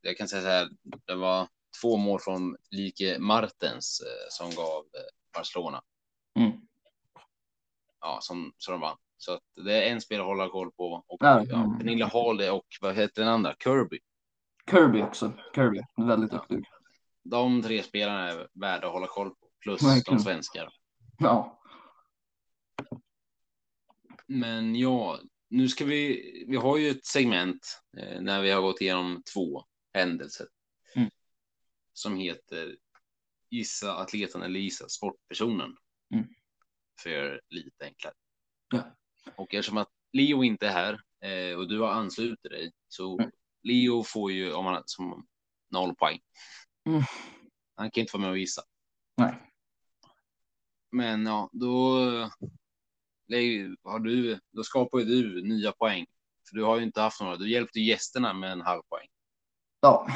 Jag 0.01 0.17
kan 0.17 0.27
säga 0.27 0.41
så 0.41 0.47
här. 0.47 0.69
Det 1.07 1.15
var 1.15 1.47
två 1.81 1.97
mål 1.97 2.19
från 2.19 2.57
Like 2.71 3.19
Martens 3.19 4.01
eh, 4.01 4.27
som 4.29 4.49
gav 4.55 4.79
eh, 4.79 5.01
Barcelona. 5.33 5.83
Mm. 6.39 6.51
Ja, 7.99 8.19
som, 8.21 8.53
som 8.57 8.71
de 8.71 8.81
vann. 8.81 8.97
Så 9.17 9.33
att 9.33 9.41
det 9.65 9.87
är 9.87 9.91
en 9.91 10.01
spelare 10.01 10.23
att 10.23 10.27
hålla 10.37 10.49
koll 10.49 10.71
på. 10.71 11.03
Och 11.07 11.17
Ja, 11.19 11.43
ja. 11.49 11.75
Pernilla 11.79 12.05
Hall 12.07 12.41
och 12.41 12.65
vad 12.81 12.95
heter 12.95 13.21
den 13.21 13.31
andra? 13.33 13.55
Kirby. 13.63 13.99
Kirby 14.69 15.01
också. 15.01 15.33
Kirby, 15.55 15.81
väldigt 15.97 16.31
duktig. 16.31 16.65
De 17.23 17.61
tre 17.61 17.83
spelarna 17.83 18.29
är 18.29 18.47
värda 18.53 18.87
att 18.87 18.93
hålla 18.93 19.07
koll 19.07 19.29
på. 19.29 19.49
Plus 19.59 19.83
Verkligen. 19.83 20.17
de 20.17 20.23
svenskar. 20.23 20.69
Ja. 21.17 21.61
Men 24.27 24.75
ja, 24.75 25.19
nu 25.49 25.67
ska 25.69 25.85
vi. 25.85 26.45
Vi 26.47 26.55
har 26.55 26.77
ju 26.77 26.89
ett 26.89 27.05
segment 27.05 27.81
eh, 27.97 28.21
när 28.21 28.41
vi 28.41 28.51
har 28.51 28.61
gått 28.61 28.81
igenom 28.81 29.23
två 29.33 29.65
händelser. 29.93 30.47
Mm. 30.95 31.09
Som 31.93 32.17
heter 32.17 32.77
Gissa 33.49 33.95
atleten 33.97 34.41
eller 34.41 34.59
gissa 34.59 34.89
sportpersonen. 34.89 35.75
Mm. 36.13 36.27
För 37.03 37.41
lite 37.49 37.85
enklare. 37.85 38.13
Ja. 38.71 38.95
Och 39.35 39.53
eftersom 39.53 39.77
att 39.77 39.89
Leo 40.13 40.43
inte 40.43 40.67
är 40.67 40.71
här 40.71 41.01
eh, 41.31 41.57
och 41.57 41.69
du 41.69 41.79
har 41.79 41.89
anslutit 41.89 42.43
dig 42.43 42.71
så 42.87 43.19
Mm. 43.19 43.31
Leo 43.63 44.03
får 44.03 44.31
ju 44.31 44.53
om 44.53 44.65
han 44.65 44.83
som 44.85 45.27
noll 45.71 45.95
poäng. 45.95 46.19
Mm. 46.87 47.01
Han 47.75 47.91
kan 47.91 48.01
inte 48.01 48.17
vara 48.17 48.21
med 48.21 48.29
och 48.31 48.37
gissa. 48.37 48.61
Nej. 49.17 49.35
Men 50.91 51.25
ja, 51.25 51.49
då, 51.53 51.99
har 53.83 53.99
du, 53.99 54.39
då 54.51 54.63
skapar 54.63 54.99
ju 54.99 55.05
du 55.05 55.41
nya 55.43 55.71
poäng. 55.71 56.05
För 56.49 56.55
du 56.55 56.63
har 56.63 56.77
ju 56.77 56.83
inte 56.83 57.01
haft 57.01 57.21
några. 57.21 57.35
Du 57.35 57.51
hjälpte 57.51 57.79
gästerna 57.79 58.33
med 58.33 58.51
en 58.51 58.61
halv 58.61 58.81
poäng. 58.81 59.07
Ja, 59.81 60.07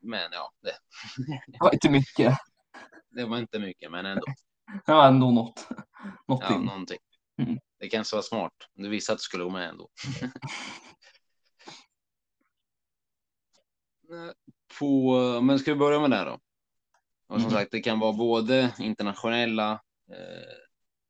Men 0.00 0.28
ja, 0.32 0.52
det, 0.62 0.72
det 1.46 1.58
var 1.60 1.72
inte 1.72 1.90
mycket. 1.90 2.36
det 3.10 3.24
var 3.24 3.38
inte 3.38 3.58
mycket, 3.58 3.90
men 3.90 4.06
ändå. 4.06 4.24
Det 4.86 4.92
var 4.92 5.08
ändå 5.08 5.30
något. 5.30 5.66
Ja, 5.70 5.84
Någonting. 6.28 6.64
någonting. 6.64 6.98
Mm. 7.42 7.58
Det 7.78 7.88
kanske 7.88 8.16
var 8.16 8.22
smart. 8.22 8.52
Du 8.74 8.88
visste 8.88 9.12
att 9.12 9.18
du 9.18 9.22
skulle 9.22 9.44
gå 9.44 9.50
med 9.50 9.68
ändå. 9.68 9.88
På, 14.80 15.40
men 15.40 15.58
ska 15.58 15.72
vi 15.72 15.78
börja 15.78 16.00
med 16.00 16.10
det 16.10 16.24
då? 16.24 16.32
Och 17.26 17.40
som 17.40 17.50
Mm. 17.50 17.50
sagt, 17.50 17.70
det 17.70 17.80
kan 17.80 17.98
vara 17.98 18.12
både 18.12 18.74
internationella 18.78 19.72
eh, 20.10 20.56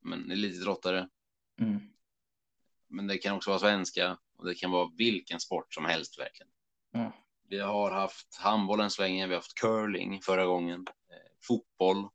men 0.02 0.30
elitidrottare, 0.30 1.08
Mm. 1.60 1.80
men 2.88 3.06
det 3.06 3.18
kan 3.18 3.36
också 3.36 3.50
vara 3.50 3.58
svenska 3.60 4.18
och 4.38 4.46
det 4.46 4.54
kan 4.54 4.70
vara 4.70 4.90
vilken 4.96 5.40
sport 5.40 5.74
som 5.74 5.84
helst 5.84 6.18
verkligen. 6.18 6.50
Mm. 6.94 7.10
Vi 7.48 7.58
har 7.60 7.90
haft 7.90 8.36
handboll 8.36 8.80
än 8.80 8.90
så 8.90 9.02
länge, 9.02 9.26
vi 9.26 9.34
har 9.34 9.38
haft 9.40 9.54
curling 9.60 10.20
förra 10.22 10.44
gången, 10.46 10.80
eh, 10.88 11.30
fotboll, 11.46 12.08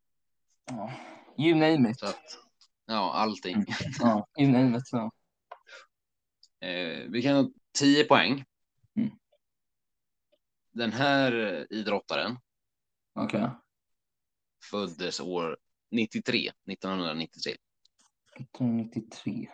Ja. 0.66 0.92
You 1.38 1.54
name 1.56 1.92
it. 1.92 2.04
att 2.04 2.38
ja, 2.86 3.14
allting. 3.14 3.56
Mm. 3.56 3.66
Ja, 4.00 4.28
you 4.40 4.52
name 4.52 4.78
it. 4.78 4.90
Ja. 4.92 5.12
Eh, 6.68 7.04
vi 7.10 7.22
kan 7.22 7.36
ha 7.36 7.50
10 7.78 8.04
poäng. 8.04 8.46
Mm. 10.76 10.90
Den 10.90 10.92
här 10.92 11.66
idrottaren 11.70 12.38
Okej. 13.14 13.50
föddes 14.72 15.20
år 15.20 15.58
93, 15.92 16.52
1993 16.72 17.56
1993. 18.40 19.50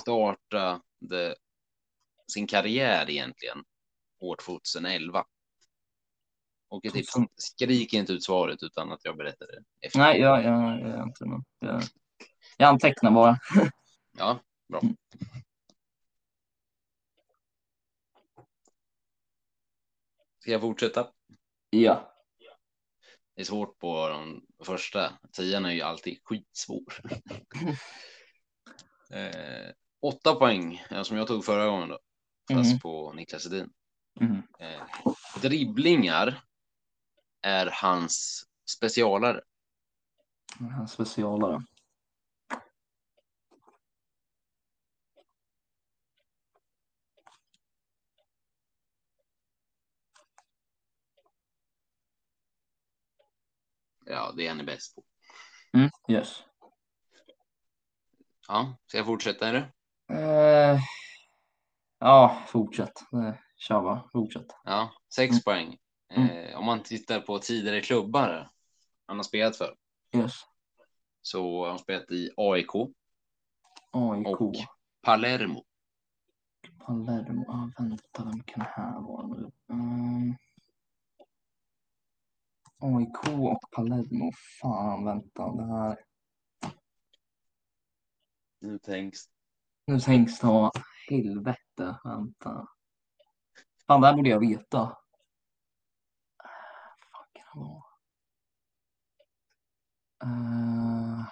startade 0.00 1.34
sin 2.32 2.46
karriär 2.46 3.10
egentligen 3.10 3.64
år 4.20 4.36
2011. 4.36 5.24
Och 6.68 6.86
ett 6.86 6.92
tips, 6.92 7.12
skrik 7.36 7.92
inte 7.92 8.12
ut 8.12 8.24
svaret 8.24 8.62
utan 8.62 8.92
att 8.92 9.04
jag 9.04 9.16
berättar 9.16 9.46
det 9.46 9.86
efter. 9.86 9.98
Nej, 9.98 10.20
jag, 10.20 10.44
jag, 10.44 10.80
jag, 10.80 11.08
inte 11.08 11.42
jag, 11.58 11.82
jag 12.56 12.68
antecknar 12.68 13.10
bara. 13.10 13.38
Ja, 14.18 14.40
bra. 14.68 14.80
Ska 20.40 20.50
jag 20.50 20.60
fortsätta? 20.60 21.08
Ja. 21.70 22.14
Det 23.34 23.40
är 23.40 23.44
svårt 23.44 23.78
på 23.78 24.08
de 24.08 24.46
första. 24.64 25.18
Tian 25.32 25.64
är 25.64 25.70
ju 25.70 25.80
alltid 25.80 26.18
skitsvår. 26.24 26.94
eh, 29.12 29.70
åtta 30.02 30.34
poäng, 30.34 30.84
ja, 30.90 31.04
som 31.04 31.16
jag 31.16 31.26
tog 31.26 31.44
förra 31.44 31.66
gången 31.66 31.88
då. 31.88 31.98
Fast 32.52 32.70
Mm. 32.70 32.78
på 32.80 33.12
Niklas 33.12 33.46
Edin. 33.46 33.70
Mm. 34.20 34.42
Eh, 34.58 34.82
dribblingar 35.42 36.40
är 37.42 37.70
hans 37.72 38.44
specialare. 38.76 39.40
En 40.60 40.88
specialare. 40.88 41.64
Ja, 54.10 54.32
det 54.36 54.46
är 54.46 54.48
han 54.48 54.60
är 54.60 54.64
bäst 54.64 54.94
på. 54.94 55.02
Mm. 55.72 55.90
Yes. 56.08 56.42
Ja, 58.48 58.76
ska 58.86 58.96
jag 58.96 59.06
fortsätta 59.06 59.48
eller? 59.48 59.72
Eh, 60.12 60.80
ja, 61.98 62.42
fortsätt. 62.48 62.92
Eh, 63.12 63.34
kör 63.56 63.80
bara. 63.82 64.08
Fortsätt. 64.12 64.46
Ja, 64.64 64.92
sex 65.14 65.32
Mm. 65.32 65.42
poäng. 65.42 65.78
Eh, 66.12 66.58
om 66.58 66.64
man 66.66 66.82
tittar 66.82 67.20
på 67.20 67.38
tidigare 67.38 67.80
klubbar 67.80 68.48
han 69.06 69.16
har 69.16 69.24
spelat 69.24 69.56
för 69.56 69.74
Yes. 70.16 70.32
så 71.22 71.60
har 71.64 71.68
han 71.68 71.78
spelat 71.78 72.10
i 72.10 72.30
AIK 72.36 72.74
AIK. 73.92 74.26
och 74.26 74.54
Palermo. 75.02 75.64
Palermo. 76.86 77.44
Ah, 77.52 77.68
vänta, 77.82 78.24
vem 78.24 78.42
kan 78.42 78.58
det 78.64 78.72
här 78.76 79.00
vara 79.00 79.26
nu? 79.26 79.50
Mm. 79.70 80.34
AIK 82.80 83.28
och 83.28 83.70
Palermo. 83.70 84.32
Fan, 84.60 85.04
vänta. 85.04 85.52
Det 85.52 85.66
här. 85.66 85.98
Nu 88.60 88.78
tänks 88.78 89.20
Nu 89.86 90.00
tänks 90.00 90.40
ha 90.40 90.72
helvete. 91.10 91.98
Vänta. 92.04 92.66
Fan, 93.86 94.00
det 94.00 94.06
här 94.06 94.14
borde 94.14 94.30
jag 94.30 94.40
veta. 94.40 94.96
Fan 97.12 97.26
kan 97.34 97.44
det 97.54 97.60
vara? 97.60 97.82
Eh, 100.24 101.24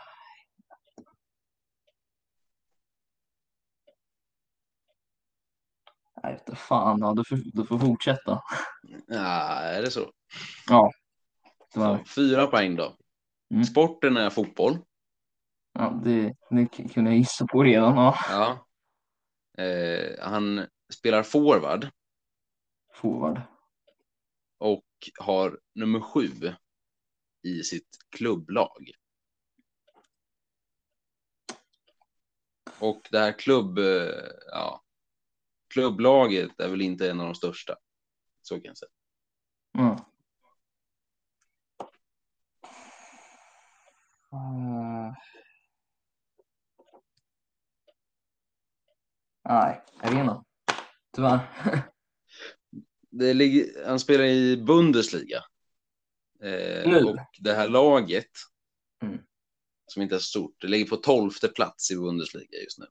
Nej, 6.23 6.33
inte 6.33 6.57
fan. 6.57 6.99
Ja, 7.01 7.15
du, 7.17 7.25
får, 7.25 7.39
du 7.53 7.67
får 7.67 7.79
fortsätta. 7.79 8.43
Ja, 9.07 9.55
är 9.61 9.83
det 9.83 9.91
så? 9.91 10.11
Ja. 10.69 10.91
Så, 11.75 12.05
fyra 12.15 12.47
poäng 12.47 12.77
då. 12.77 12.97
Mm. 13.51 13.65
Sporten 13.65 14.17
är 14.17 14.31
fotboll. 14.31 14.79
ja, 15.73 16.01
det, 16.05 16.35
det 16.51 16.67
kunde 16.67 17.11
jag 17.11 17.19
gissa 17.19 17.47
på 17.47 17.63
redan. 17.63 17.97
Ja. 17.97 18.19
Ja. 18.29 18.67
Eh, 19.65 20.31
han 20.31 20.67
spelar 20.93 21.23
forward 21.23 21.89
Forward. 22.95 23.41
och 24.59 24.85
har 25.21 25.61
nummer 25.75 26.01
sju 26.01 26.29
i 27.43 27.63
sitt 27.63 27.89
klubblag. 28.17 28.91
Och 32.81 33.09
det 33.11 33.19
här 33.19 33.39
klubb, 33.39 33.79
eh, 33.79 34.31
ja, 34.47 34.85
klubblaget 35.75 36.61
är 36.61 36.69
väl 36.69 36.81
inte 36.83 37.11
en 37.11 37.21
av 37.21 37.27
de 37.27 37.35
största. 37.35 37.77
Så 38.43 38.55
kan 38.55 38.65
jag 38.65 38.79
säga. 38.79 38.91
Mm. 39.79 39.97
Eh. 44.33 45.13
Nej, 49.49 49.83
jag 50.03 50.11
vet 50.11 50.21
inte. 50.21 50.43
Tyvärr. 51.15 51.41
Det 53.11 53.35
ligger, 53.35 53.87
han 53.87 54.01
spelar 54.01 54.25
i 54.25 54.57
Bundesliga. 54.57 55.45
Eh, 56.41 56.89
Nu. 56.91 57.05
och 57.05 57.17
det 57.41 57.55
här 57.55 57.69
laget, 57.69 58.31
Mm. 59.03 59.19
som 59.87 60.03
inte 60.03 60.15
är 60.15 60.19
så 60.19 60.25
stort, 60.25 60.61
det 60.61 60.69
ligger 60.69 60.87
på 60.91 60.97
tolfte 60.97 61.49
plats 61.49 61.91
i 61.91 61.97
Bundesliga 61.97 62.61
just 62.63 62.79
nu. 62.79 62.87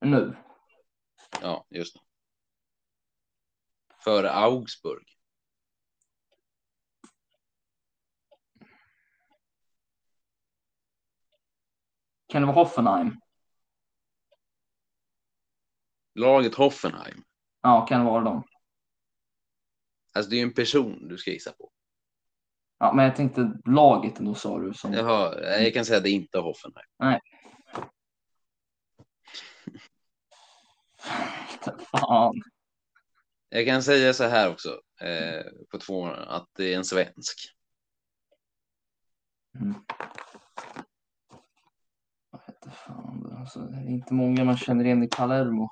Nu. 0.00 0.36
Ja, 1.42 1.66
just 1.70 1.94
det. 1.94 2.00
Före 4.04 4.30
Augsburg. 4.30 5.06
Kan 12.32 12.42
det 12.42 12.46
vara 12.46 12.56
Hoffenheim? 12.56 13.20
Laget 16.14 16.54
Hoffenheim. 16.54 17.24
Ja, 17.62 17.86
kan 17.86 18.00
det 18.00 18.06
vara 18.06 18.24
dem? 18.24 18.42
Alltså 20.12 20.30
det 20.30 20.36
är 20.36 20.38
ju 20.38 20.42
en 20.42 20.54
person 20.54 21.08
du 21.08 21.18
ska 21.18 21.30
gissa 21.30 21.52
på. 21.52 21.70
Ja, 22.78 22.92
men 22.92 23.04
jag 23.04 23.16
tänkte 23.16 23.52
laget 23.64 24.16
då 24.16 24.34
sa 24.34 24.58
du 24.58 24.74
som... 24.74 24.92
Jaha, 24.92 25.40
jag 25.40 25.74
kan 25.74 25.84
säga 25.84 25.96
att 25.96 26.04
det 26.04 26.10
inte 26.10 26.38
är 26.38 26.42
Hoffenheim. 26.42 27.20
Fan. 31.90 32.42
Jag 33.48 33.66
kan 33.66 33.82
säga 33.82 34.12
så 34.12 34.24
här 34.24 34.50
också 34.50 34.80
eh, 35.00 35.44
på 35.70 35.78
två 35.78 36.06
att 36.06 36.48
det 36.52 36.72
är 36.72 36.76
en 36.76 36.84
svensk. 36.84 37.38
Mm. 39.60 39.74
Fan. 42.72 43.36
Alltså, 43.40 43.58
det 43.60 43.76
är 43.76 43.86
inte 43.90 44.14
många 44.14 44.44
man 44.44 44.56
känner 44.56 44.84
igen 44.84 45.02
i 45.02 45.08
Palermo. 45.08 45.70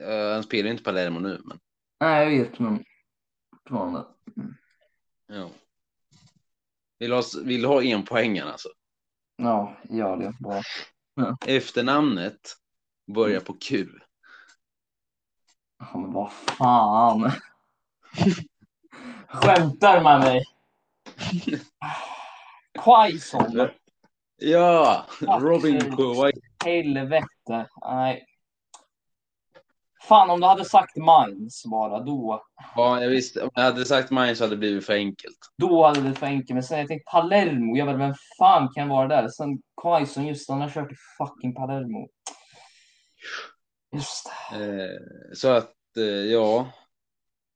Eh, 0.00 0.32
han 0.34 0.42
spelar 0.42 0.64
ju 0.64 0.70
inte 0.70 0.84
Palermo 0.84 1.18
nu, 1.20 1.40
men 1.44 1.58
Nej, 2.00 2.34
jag 2.34 2.44
vet, 2.44 2.58
men 2.58 2.84
fortfarande. 3.52 4.04
ja. 5.26 5.50
Vill 6.98 7.12
ha, 7.12 7.22
vill 7.44 7.64
ha 7.64 7.82
en 7.82 8.04
poängen 8.04 8.48
alltså? 8.48 8.68
Ja, 9.36 9.76
gör 9.90 10.16
det 10.16 10.34
bara. 10.40 10.62
Efternamnet 11.46 12.56
börjar 13.14 13.40
på 13.40 13.52
Q. 13.54 13.86
Ja, 15.78 15.98
men 15.98 16.12
vad 16.12 16.32
fan. 16.32 17.30
Skämtar 19.28 20.02
med 20.02 20.20
mig? 20.20 20.44
Quaison. 22.84 23.68
Ja, 24.44 25.06
Robin 25.20 25.96
Kawhi. 25.96 26.32
Helvete. 26.64 27.68
Nej. 27.84 28.26
Fan, 30.02 30.30
om 30.30 30.40
du 30.40 30.46
hade 30.46 30.64
sagt 30.64 30.96
Mainz 30.96 31.64
bara, 31.66 32.00
då, 32.00 32.44
Ja, 32.76 33.02
jag 33.02 33.08
visste. 33.10 33.42
Om 33.42 33.50
jag 33.54 33.62
hade 33.62 33.84
sagt 33.84 34.10
mine 34.10 34.36
så 34.36 34.44
hade 34.44 34.54
det 34.54 34.58
blivit 34.58 34.86
för 34.86 34.92
enkelt. 34.94 35.38
då 35.58 35.86
hade 35.86 35.98
det 35.98 36.00
blivit 36.00 36.18
för 36.18 36.26
enkelt. 36.26 36.50
Men 36.54 36.62
sen 36.62 36.78
jag 36.78 36.88
tänkte 36.88 37.10
Palermo, 37.10 37.76
jag 37.76 37.86
bara, 37.86 37.96
vem 37.96 38.14
fan 38.38 38.68
kan 38.74 38.88
vara 38.88 39.08
där? 39.08 39.28
Sen 39.28 39.58
Quaison, 39.82 40.26
just 40.26 40.50
han 40.50 40.60
har 40.60 40.68
kört 40.68 40.92
i 40.92 40.96
fucking 41.18 41.54
Palermo. 41.54 42.08
Just 43.92 44.30
det. 44.50 44.64
Eh, 44.84 45.00
så 45.34 45.48
att, 45.48 45.74
eh, 45.96 46.04
ja. 46.04 46.66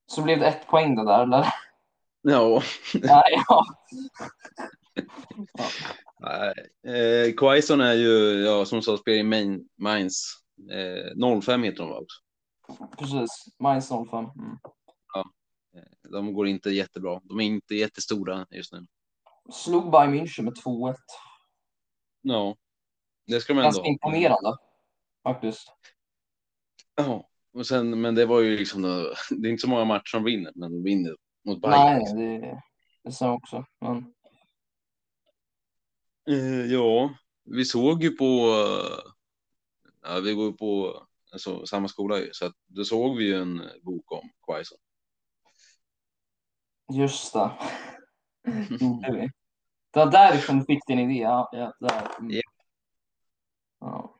Så 0.06 0.22
blev 0.22 0.38
det 0.40 0.46
ett 0.46 0.66
poäng 0.66 0.96
det 0.96 1.04
där, 1.04 1.22
eller? 1.22 1.46
Ja. 2.22 2.62
Nej, 2.94 3.22
ja. 3.48 3.64
Nej. 4.94 5.06
Eh, 6.86 7.32
Quaison 7.36 7.80
är 7.80 7.94
ju, 7.94 8.44
ja, 8.44 8.64
som 8.64 8.82
sagt, 8.82 9.00
spelar 9.00 9.18
i 9.18 9.22
main, 9.22 9.68
Mainz. 9.78 10.32
Eh, 10.70 11.40
05 11.40 11.62
heter 11.62 11.78
de 11.78 11.88
va 11.88 11.98
också. 11.98 12.22
Precis. 12.98 13.30
Mainz 13.58 13.88
05. 13.88 14.24
Mm. 14.24 14.58
De 16.10 16.34
går 16.34 16.48
inte 16.48 16.70
jättebra. 16.70 17.20
De 17.24 17.40
är 17.40 17.44
inte 17.44 17.74
jättestora 17.74 18.46
just 18.50 18.72
nu. 18.72 18.86
Slog 19.52 19.90
Bayern 19.90 20.14
München 20.14 20.42
med 20.42 20.54
2-1. 20.64 20.96
Ja, 22.22 22.56
det 23.26 23.40
ska 23.40 23.52
de 23.52 23.58
ändå 23.58 23.64
Ganska 23.64 23.84
imponerande. 23.84 24.56
Faktiskt. 25.22 25.72
Ja, 26.94 27.28
och 27.52 27.66
sen, 27.66 28.00
men 28.00 28.14
det 28.14 28.26
var 28.26 28.40
ju 28.40 28.56
liksom, 28.56 28.82
det 29.30 29.48
är 29.48 29.50
inte 29.50 29.60
så 29.60 29.68
många 29.68 29.84
matcher 29.84 30.10
som 30.10 30.24
vinner, 30.24 30.52
men 30.54 30.72
de 30.72 30.82
vinner 30.82 31.16
mot 31.44 31.60
Bayern. 31.60 32.02
Nej, 32.02 32.14
det, 32.14 32.62
det 33.04 33.12
sa 33.12 33.26
jag 33.26 33.34
också. 33.34 33.64
Men 33.80 34.14
Eh, 36.28 36.66
ja, 36.72 37.14
vi 37.44 37.64
såg 37.64 38.02
ju 38.02 38.10
på, 38.10 38.24
eh, 38.24 39.12
ja, 40.02 40.20
vi 40.20 40.32
går 40.32 40.46
ju 40.46 40.52
på 40.52 41.02
alltså, 41.32 41.66
samma 41.66 41.88
skola 41.88 42.18
ju, 42.18 42.30
så 42.32 42.46
att 42.46 42.54
då 42.66 42.84
såg 42.84 43.16
vi 43.16 43.24
ju 43.24 43.34
en 43.34 43.62
bok 43.82 44.12
om 44.12 44.30
Quaison. 44.46 44.78
just 46.92 47.32
det. 47.32 47.50
Gjorde 48.80 49.12
vi. 49.12 49.30
Det 49.90 49.98
var 50.04 50.10
därifrån 50.10 50.58
du 50.58 50.64
fick 50.64 50.86
din 50.86 50.98
idé. 50.98 51.20
Ja, 51.20 51.48
ja, 51.52 51.74
där. 51.80 52.08
Mm. 52.20 52.40
Ja. 53.80 54.12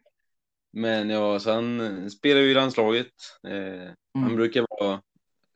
Men 0.70 1.10
ja, 1.10 1.40
så 1.40 1.52
han 1.52 2.10
spelar 2.10 2.40
ju 2.40 2.50
i 2.50 2.54
landslaget. 2.54 3.12
Eh, 3.48 3.90
Han 4.14 4.24
Mm. 4.24 4.36
brukar 4.36 4.66
vara 4.80 5.02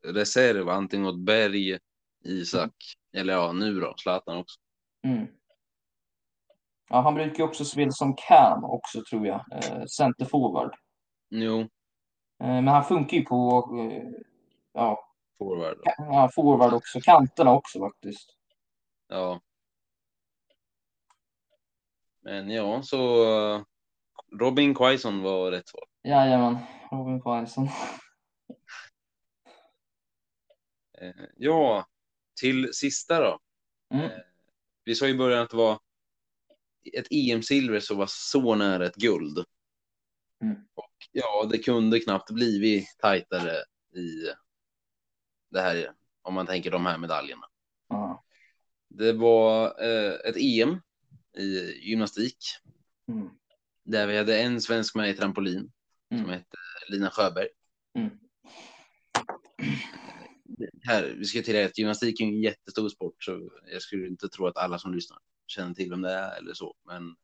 reserv 0.04 0.68
antingen 0.68 1.06
åt 1.06 1.18
Berg, 1.20 1.78
Isak, 2.24 2.74
eller 3.12 3.32
ja, 3.34 3.52
nu 3.52 3.80
då, 3.80 3.94
Zlatan 3.96 4.36
också. 4.36 4.58
Mm. 5.04 5.26
Ja, 6.90 7.00
han 7.00 7.14
brukar 7.14 7.38
ju 7.38 7.44
också 7.44 7.64
spela 7.64 7.90
som 7.90 8.16
cam 8.16 8.64
också 8.64 9.02
tror 9.10 9.26
jag. 9.26 9.44
Eh, 9.52 9.84
center 9.86 10.24
forward. 10.24 10.74
Jo, 11.30 11.68
Eh, 12.40 12.46
men 12.46 12.68
han 12.68 12.84
funkar 12.84 13.16
ju 13.16 13.24
på 13.24 13.68
eh, 13.78 14.02
ja, 14.72 15.14
forward. 15.38 15.76
Då. 15.76 15.82
ja, 15.96 16.30
forward 16.34 16.72
också. 16.72 17.00
Kanterna 17.00 17.52
också 17.52 17.78
faktiskt. 17.78 18.30
Ja. 19.08 19.40
Men 22.20 22.50
ja, 22.50 22.82
så 22.82 23.24
eh, 23.24 23.62
Robin 24.40 24.74
Quaison 24.74 25.22
var 25.22 25.50
rätt 25.50 25.68
svar. 25.68 25.84
Jajamän, 26.02 26.58
Robin 26.90 27.22
Quaison. 27.22 27.68
Eh, 30.98 31.24
ja, 31.36 31.86
till 32.40 32.74
sista 32.74 33.20
då. 33.20 33.38
Mm. 33.94 34.10
Vi 34.84 34.94
sa 34.94 35.06
i 35.06 35.14
början 35.14 35.42
att 35.42 35.50
det 35.50 35.56
var 35.56 35.78
ett 36.92 37.06
EM-silver 37.10 37.80
som 37.80 37.96
var 37.96 38.06
så 38.10 38.54
nära 38.54 38.86
ett 38.86 38.94
guld. 38.96 39.44
Mm. 40.42 40.56
Och 40.74 40.94
ja, 41.12 41.48
det 41.50 41.58
kunde 41.58 42.00
knappt 42.00 42.30
blivit 42.30 42.98
tajtare 42.98 43.52
i 43.94 44.32
det 45.50 45.60
här, 45.60 45.92
om 46.22 46.34
man 46.34 46.46
tänker 46.46 46.70
de 46.70 46.86
här 46.86 46.98
medaljerna. 46.98 47.46
Ja. 47.88 48.24
Det 48.88 49.12
var 49.12 49.82
eh, 49.84 50.12
ett 50.12 50.36
EM 50.36 50.80
i 51.36 51.72
gymnastik 51.90 52.36
Mm. 53.08 53.28
där 53.84 54.06
vi 54.06 54.16
hade 54.18 54.40
en 54.40 54.60
svensk 54.60 54.94
med 54.94 55.10
i 55.10 55.14
trampolin 55.14 55.72
Mm. 56.10 56.24
som 56.24 56.32
hette 56.32 56.56
Lina 56.88 57.10
Sjöberg. 57.10 57.48
Mm. 57.94 58.10
Här, 60.82 61.14
vi 61.18 61.24
ska 61.24 61.42
tillägga 61.42 61.66
att 61.66 61.78
gymnastik 61.78 62.20
är 62.20 62.24
en 62.24 62.42
jättestor 62.42 62.88
sport 62.88 63.24
så 63.24 63.50
jag 63.72 63.82
skulle 63.82 64.06
inte 64.06 64.28
tro 64.28 64.46
att 64.46 64.56
alla 64.56 64.78
som 64.78 64.94
lyssnar 64.94 65.18
känner 65.50 65.74
till 65.74 65.90
vem 65.90 66.02
det 66.02 66.10
är 66.12 66.38
eller 66.38 66.54
så. 66.54 66.74
Men 66.86 67.16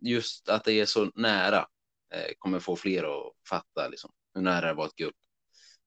just 0.00 0.48
att 0.48 0.64
det 0.64 0.72
är 0.72 0.86
så 0.86 1.12
nära 1.14 1.66
eh, 2.14 2.32
kommer 2.38 2.60
få 2.60 2.76
fler 2.76 3.04
att 3.04 3.32
fatta 3.48 3.88
liksom, 3.88 4.10
hur 4.34 4.42
nära 4.42 4.66
det 4.66 4.74
var 4.74 4.86
ett 4.86 4.96
guld. 4.96 5.14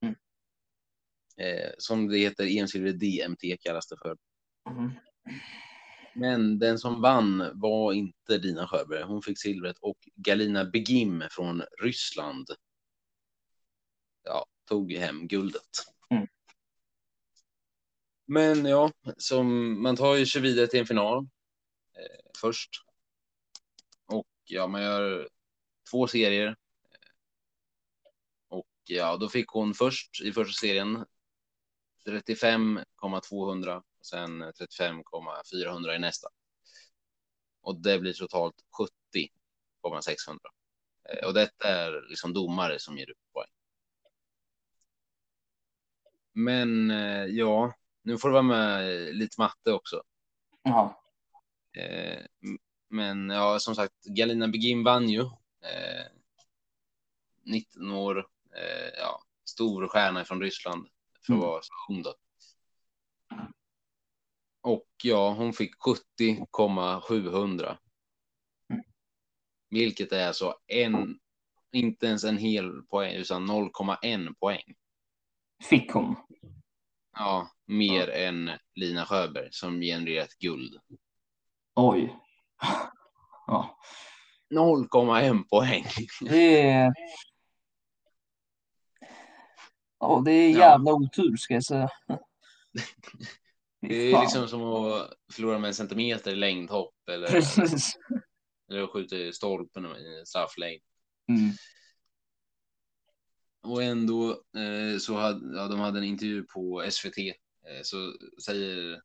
Mm. 0.02 0.16
Eh, 1.38 1.72
som 1.78 2.08
det 2.08 2.18
heter, 2.18 2.58
EM-silver 2.58 2.94
DMT 2.94 3.58
kallas 3.62 3.88
det 3.88 3.98
för. 3.98 4.18
Mm. 4.70 4.92
Men 6.16 6.60
den 6.60 6.80
som 6.80 7.02
vann 7.02 7.52
var 7.54 7.94
inte 7.94 8.38
Dina 8.38 8.68
Sjöberg. 8.68 9.04
Hon 9.04 9.22
fick 9.22 9.42
silvret 9.42 9.78
och 9.80 9.98
Galina 10.16 10.66
Begim 10.66 11.24
från 11.32 11.64
Ryssland 11.82 12.48
ja, 14.24 14.46
tog 14.68 14.92
hem 14.94 15.28
guldet. 15.28 15.95
Men 18.26 18.66
ja, 18.66 18.92
som, 19.18 19.82
man 19.82 19.96
tar 19.96 20.16
ju 20.16 20.26
sig 20.26 20.42
vidare 20.42 20.68
till 20.68 20.80
en 20.80 20.86
final 20.86 21.18
eh, 21.98 22.32
först. 22.42 22.70
Och 24.06 24.28
ja, 24.46 24.68
man 24.68 24.82
gör 24.84 25.30
två 25.92 26.08
serier. 26.08 26.48
Eh, 26.48 26.56
och 28.48 28.68
ja, 28.86 29.18
då 29.18 29.30
fick 29.30 29.48
hon 29.50 29.74
först 29.74 30.22
i 30.22 30.32
första 30.32 30.54
serien 30.68 31.06
35,200 32.06 33.78
och 34.00 34.06
sen 34.06 34.54
35,400 34.58 35.96
i 35.96 36.00
nästa. 36.00 36.28
Och 37.62 37.82
det 37.82 38.00
blir 38.00 38.14
totalt 38.14 38.56
70,600. 38.78 40.50
Eh, 41.10 41.28
Och 41.28 41.34
detta 41.34 41.68
är 41.68 42.10
liksom 42.10 42.34
domare 42.34 42.80
som 42.80 42.98
ger 42.98 43.10
upp 43.10 43.18
poäng. 43.34 43.50
Men 46.34 46.92
eh, 46.92 47.26
ja, 47.26 47.74
nu 48.06 48.18
får 48.18 48.30
det 48.30 48.34
vara 48.34 48.44
med 48.44 48.86
lite 49.16 49.42
matte 49.42 49.72
också. 49.74 50.04
Jaha. 50.64 50.96
Eh, 51.78 52.26
Men 52.90 53.30
ja, 53.30 53.60
som 53.60 53.76
sagt, 53.76 54.04
Galina 54.04 54.48
Begin 54.48 54.84
vann 54.84 55.10
ju. 55.10 55.22
Eh, 55.22 56.06
19 57.44 57.92
år, 57.92 58.18
eh, 58.56 58.90
ja, 59.00 59.22
stor 59.46 59.88
stjärna 59.88 60.26
från 60.26 60.42
Ryssland 60.42 60.88
för 61.26 61.34
att 61.34 61.38
Mm. 61.38 61.40
vara 61.50 61.62
så 61.62 61.74
ung 61.90 62.02
då. 62.04 62.16
Och 64.62 64.88
ja, 65.04 65.34
hon 65.34 65.54
fick 65.54 65.76
70,700. 65.84 67.78
Mm. 68.70 68.84
Vilket 69.70 70.12
är 70.12 70.28
alltså 70.28 70.56
en, 70.68 71.20
inte 71.72 72.06
ens 72.08 72.24
en 72.24 72.38
hel 72.38 72.82
poäng, 72.82 73.14
utan 73.16 73.46
0,1 73.46 74.34
poäng. 74.40 74.76
Fick 75.64 75.92
hon. 75.92 76.16
Ja, 77.16 77.52
mer 77.66 78.10
än 78.10 78.52
Lina 78.76 79.06
Sjöberg 79.06 79.48
som 79.52 79.82
genererat 79.82 80.34
guld. 80.40 80.80
Oj. 81.76 82.16
Ja. 83.48 83.78
0,1 84.54 85.44
poäng. 85.50 85.86
Det 86.22 86.70
är... 86.70 86.94
Ja, 90.00 90.22
det 90.26 90.32
är 90.32 90.52
Ja. 90.52 90.58
jävla 90.60 90.94
otur 90.94 91.38
ska 91.38 91.54
jag 91.54 91.64
säga. 91.64 91.90
Det 93.82 93.96
är 93.96 94.22
liksom 94.22 94.48
som 94.48 94.62
att 94.64 95.14
förlora 95.34 95.60
med 95.60 95.68
en 95.68 95.74
centimeter 95.74 96.32
i 96.32 96.36
längdhopp 96.36 97.10
eller, 97.12 97.28
Precis. 97.28 97.94
eller 98.70 98.84
att 98.84 98.90
skjuta 98.92 99.16
i 99.16 99.34
stolpen 99.34 99.86
i 99.86 100.24
strafflängd. 100.26 100.82
Mm. 101.30 101.52
Och 103.66 103.84
ändå 103.84 104.30
eh, 104.32 104.98
så 105.00 105.16
hade 105.18 105.58
ja, 105.58 105.68
de 105.68 105.80
hade 105.80 106.00
en 106.00 106.04
intervju 106.04 106.44
på 106.44 106.86
SVT 106.92 107.18
eh, 107.18 107.82
så 107.84 108.14
säger 108.46 109.02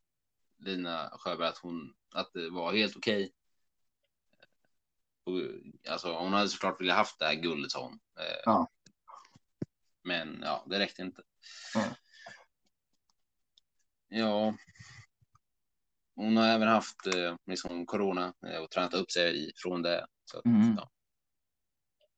Lina 0.59 1.11
Sjöberg 1.19 1.49
att 1.49 1.59
hon 1.59 1.95
att 2.15 2.33
det 2.33 2.51
var 2.51 2.73
helt 2.73 2.97
okej. 2.97 3.33
Och, 5.25 5.41
Alltså 5.93 6.13
hon 6.13 6.33
hade 6.33 6.49
såklart 6.49 6.81
velat 6.81 6.97
haft 6.97 7.19
det 7.19 7.25
här 7.27 7.35
guldet 7.35 7.71
sa 7.71 7.83
hon. 7.85 7.93
Eh, 8.19 8.41
Ja. 8.45 8.69
Men 10.03 10.39
ja, 10.43 10.67
det 10.71 10.79
räckte 10.79 11.03
inte. 11.03 11.23
Ja. 11.75 11.85
Ja. 14.09 14.55
Hon 16.15 16.37
har 16.37 16.49
även 16.49 16.69
haft 16.69 17.07
eh, 17.15 17.37
liksom 17.47 17.87
corona 17.87 18.35
eh, 18.47 18.63
och 18.63 18.71
tränat 18.71 18.95
upp 18.95 19.11
sig 19.11 19.53
från 19.57 19.83
det. 19.83 20.07
Så 20.25 20.39
att, 20.39 20.45
Mm. 20.45 20.75
ja. 20.77 20.91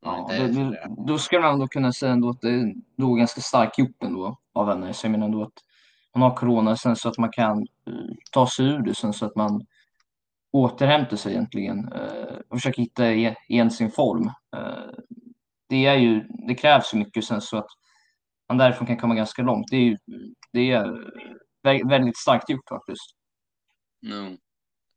Ja, 0.03 0.27
det, 0.31 0.49
det, 0.49 0.87
då 1.07 1.19
ska 1.19 1.41
man 1.41 1.53
ändå 1.53 1.69
kunna 1.69 1.93
säga 1.93 2.13
ändå 2.13 2.29
att 2.29 2.41
det 2.41 2.51
är 2.51 2.75
då 2.97 3.15
ganska 3.15 3.41
starkt 3.41 3.79
gjort 3.79 4.03
ändå 4.03 4.39
av 4.53 4.69
henne. 4.69 4.95
Så 4.95 5.07
jag 5.07 5.11
menar 5.11 5.27
ändå 5.27 5.43
att 5.43 5.53
man 6.15 6.23
har 6.23 6.37
corona 6.37 6.77
sen 6.77 6.97
så 6.97 7.09
att 7.09 7.19
man 7.19 7.31
kan 7.33 7.59
eh, 7.87 8.15
ta 8.33 8.47
sig 8.47 8.67
ur 8.67 8.79
det 8.79 8.95
sen 8.95 9.13
så 9.13 9.27
att 9.27 9.37
man 9.37 9.67
återhämtar 10.53 11.17
sig 11.17 11.33
egentligen 11.33 11.93
eh, 11.93 12.37
och 12.49 12.57
försöker 12.57 12.83
hitta 12.83 13.13
igen 13.13 13.71
sin 13.71 13.91
form. 13.91 14.27
Eh, 14.57 14.95
det, 15.69 15.87
är 15.87 15.97
ju, 15.97 16.25
det 16.49 16.55
krävs 16.55 16.95
ju 16.95 16.99
mycket 16.99 17.25
sen 17.25 17.41
så 17.41 17.57
att 17.59 17.71
man 18.49 18.59
därifrån 18.59 18.87
kan 18.87 18.97
komma 18.97 19.15
ganska 19.15 19.43
långt. 19.43 19.67
Det 19.71 19.77
är, 19.77 19.85
ju, 19.85 19.99
det 20.53 20.73
är 20.73 20.85
vä- 21.63 21.89
väldigt 21.89 22.19
starkt 22.19 22.51
gjort 22.51 22.69
faktiskt. 22.69 23.17
No. 24.03 24.37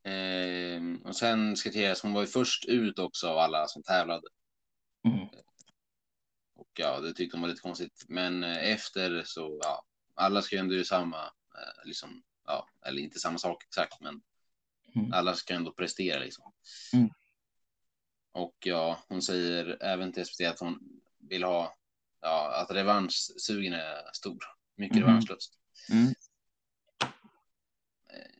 Eh, 0.09 1.07
och 1.07 1.15
sen 1.15 1.55
ska 1.55 1.71
sägas, 1.71 2.03
hon 2.03 2.13
var 2.13 2.21
ju 2.21 2.27
först 2.27 2.65
ut 2.65 2.99
också 2.99 3.27
av 3.27 3.37
alla 3.37 3.67
som 3.67 3.83
tävlade. 3.83 4.27
Mm. 5.05 5.27
Och 6.55 6.69
ja, 6.73 6.99
det 6.99 7.13
tyckte 7.13 7.37
hon 7.37 7.41
var 7.41 7.49
lite 7.49 7.61
konstigt. 7.61 8.05
Men 8.07 8.43
eh, 8.43 8.71
efter 8.71 9.23
så, 9.25 9.59
ja, 9.63 9.85
alla 10.13 10.41
ska 10.41 10.55
ju 10.55 10.85
samma, 10.85 11.25
eh, 11.25 11.85
liksom, 11.85 12.23
ja, 12.45 12.69
eller 12.85 13.01
inte 13.01 13.19
samma 13.19 13.37
sak 13.37 13.63
exakt, 13.63 14.01
men 14.01 14.21
Mm. 14.95 15.13
alla 15.13 15.33
ska 15.35 15.53
ändå 15.53 15.71
prestera 15.73 16.19
liksom. 16.19 16.53
Mm. 16.93 17.09
Och 18.31 18.55
ja, 18.59 18.99
hon 19.07 19.21
säger 19.21 19.83
även 19.83 20.13
till 20.13 20.25
SVT 20.25 20.41
att 20.47 20.59
hon 20.59 21.01
vill 21.19 21.43
ha, 21.43 21.75
ja, 22.21 22.61
att 22.61 22.71
revanschsugen 22.71 23.73
är 23.73 24.13
stor. 24.13 24.37
Mycket 24.75 24.97
Mhm. 24.97 25.05
revanschlust. 25.05 25.59
Mm. 25.91 26.13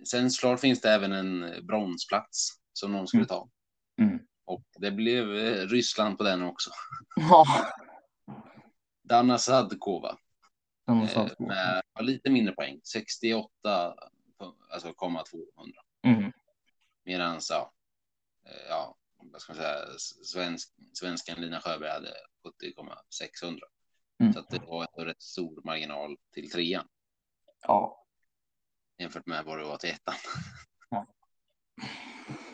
Sen 0.08 0.32
såklart 0.32 0.60
finns 0.60 0.82
det 0.82 0.92
även 0.92 1.12
en 1.12 1.66
bronsplats 1.68 2.60
som 2.74 2.92
någon 2.92 3.08
skulle 3.08 3.22
Mm. 3.22 3.28
ta. 3.28 3.50
Mm. 3.98 4.20
Och 4.46 4.64
det 4.78 4.92
blev 4.92 5.36
eh, 5.36 5.68
Ryssland 5.68 6.18
på 6.18 6.24
den 6.24 6.42
också. 6.42 6.70
Ja, 7.16 7.46
Dana 9.04 9.38
Sadkova 9.38 10.18
eh, 10.88 11.28
med 11.40 11.82
lite 12.00 12.30
mindre 12.30 12.54
poäng, 12.56 12.80
68, 12.84 13.96
alltså 14.70 14.94
komma 14.94 15.24
200. 15.24 15.82
Mm. 16.04 16.32
Medan 17.04 17.40
ja, 17.50 17.74
eh, 18.46 18.68
ja, 18.70 18.98
vad 19.18 19.42
ska 19.42 19.54
man 19.54 19.62
säga, 19.62 19.78
svensk, 20.24 20.74
svenskan 20.94 21.42
Lina 21.42 21.62
Sjöberg 21.62 21.90
hade 21.90 22.14
70,600. 22.44 23.68
Mm. 24.20 24.34
Så 24.34 24.40
att 24.40 24.50
det 24.50 24.60
var 24.60 24.88
en 24.98 25.06
rätt 25.06 25.22
stor 25.22 25.62
marginal 25.64 26.18
till 26.34 26.52
trean 26.52 26.88
Ja. 27.62 28.06
jämfört 28.98 29.26
med 29.26 29.46
vad 29.46 29.58
det 29.58 29.64
var 29.64 29.78
till 29.78 29.90
ettan. 29.90 30.16
Ja. 30.90 31.08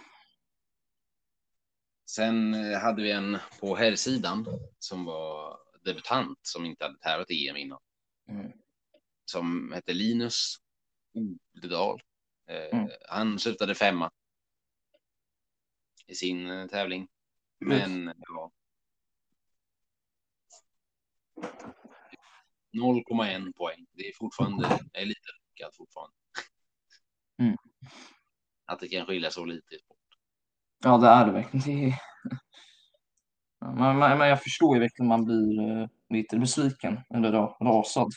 Sen 2.16 2.54
eh, 2.54 2.80
hade 2.80 3.02
vi 3.02 3.12
en 3.12 3.38
på 3.60 3.76
herrsidan 3.76 4.46
som 4.80 5.06
var 5.06 5.60
debutant 5.86 6.40
som 6.42 6.66
inte 6.66 6.84
hade 6.84 7.00
tävlat 7.00 7.32
i 7.32 7.48
EM 7.48 7.58
innan. 7.58 7.80
Mm. 8.30 8.52
Som 9.26 9.72
hette 9.72 9.94
Linus 9.94 10.56
Odedal. 11.14 12.02
Eh, 12.48 12.78
Mm. 12.80 12.90
Han 13.10 13.40
slutade 13.40 13.76
femma 13.76 14.12
i 16.08 16.16
sin 16.16 16.48
eh, 16.48 16.68
tävling. 16.68 17.08
Men 17.60 18.14
ja. 18.18 18.52
0,1 22.74 23.54
poäng. 23.54 23.88
Det 23.92 24.08
är 24.08 24.14
fortfarande 24.14 24.80
är 24.94 25.06
lite 25.06 25.28
lyckat 25.50 25.76
fortfarande. 25.76 26.16
Mm. 27.40 27.58
Att 28.66 28.80
det 28.80 28.88
kan 28.88 29.06
skilja 29.06 29.32
så 29.32 29.46
lite. 29.46 29.80
sport. 29.80 30.01
Ja, 30.84 30.98
det 30.98 31.08
är 31.08 31.26
det 31.26 31.32
verkligen. 31.32 31.90
Det 31.90 31.98
Men, 33.66 34.00
men, 34.00 34.18
men 34.18 34.30
jag 34.30 34.44
förstår 34.44 34.76
ju 34.76 34.82
verkligen 34.82 35.08
man 35.08 35.26
blir 35.26 35.70
eh, 35.82 35.88
lite 36.10 36.38
besviken 36.38 37.00
eller 37.10 37.32
ra- 37.32 37.56
rasad. 37.64 38.12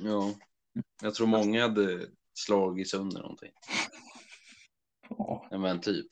Ja, 0.00 0.34
jag 1.02 1.14
tror 1.14 1.26
många 1.26 1.62
hade 1.62 2.06
slagit 2.34 2.90
sönder 2.90 3.20
någonting. 3.20 3.52
Ja, 5.08 5.48
Men 5.50 5.80
typ. 5.80 6.06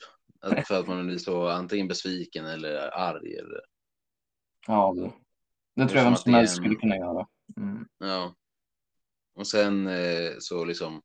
För 0.67 0.81
att 0.81 0.89
man 0.89 1.07
blir 1.07 1.19
så 1.19 1.49
antingen 1.49 1.89
besviken 1.89 2.47
eller 2.47 2.99
arg. 2.99 3.35
Eller, 3.35 3.61
ja 4.67 4.95
det, 4.97 5.13
det 5.75 5.89
tror 5.89 5.99
jag 5.99 6.05
vem 6.05 6.17
som 6.17 6.35
helst 6.35 6.57
skulle 6.57 6.75
kunna 6.75 6.97
göra. 6.97 7.27
Mm. 7.57 7.89
ja. 7.99 8.35
Och 9.35 9.47
sen 9.47 9.87
eh, 9.87 10.33
så 10.39 10.65
liksom, 10.65 11.03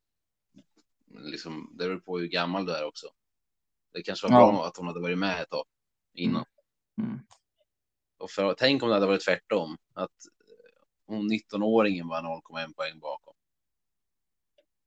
liksom, 1.08 1.70
det 1.78 1.86
beror 1.86 2.00
på 2.00 2.20
hur 2.20 2.28
gammal 2.28 2.66
du 2.66 2.76
är 2.76 2.86
också. 2.88 3.08
Det 3.96 4.04
kanske 4.04 4.28
var 4.28 4.40
Ja. 4.40 4.52
bra 4.52 4.66
att 4.66 4.78
hon 4.78 4.88
hade 4.88 5.00
varit 5.00 5.18
med 5.18 5.42
ett 5.42 5.50
tag 5.50 5.66
innan. 6.14 6.46
Mm. 7.02 7.20
Och 8.18 8.32
för, 8.32 8.54
tänk 8.54 8.84
om 8.84 8.90
det 8.90 8.96
hade 8.96 9.08
varit 9.08 9.26
tvärtom. 9.26 9.78
Att 9.94 10.12
eh, 10.26 10.84
hon 11.06 11.32
19-åringen 11.32 12.08
var 12.08 12.22
0,1 12.22 12.74
poäng 12.76 13.00
bakom. 13.00 13.36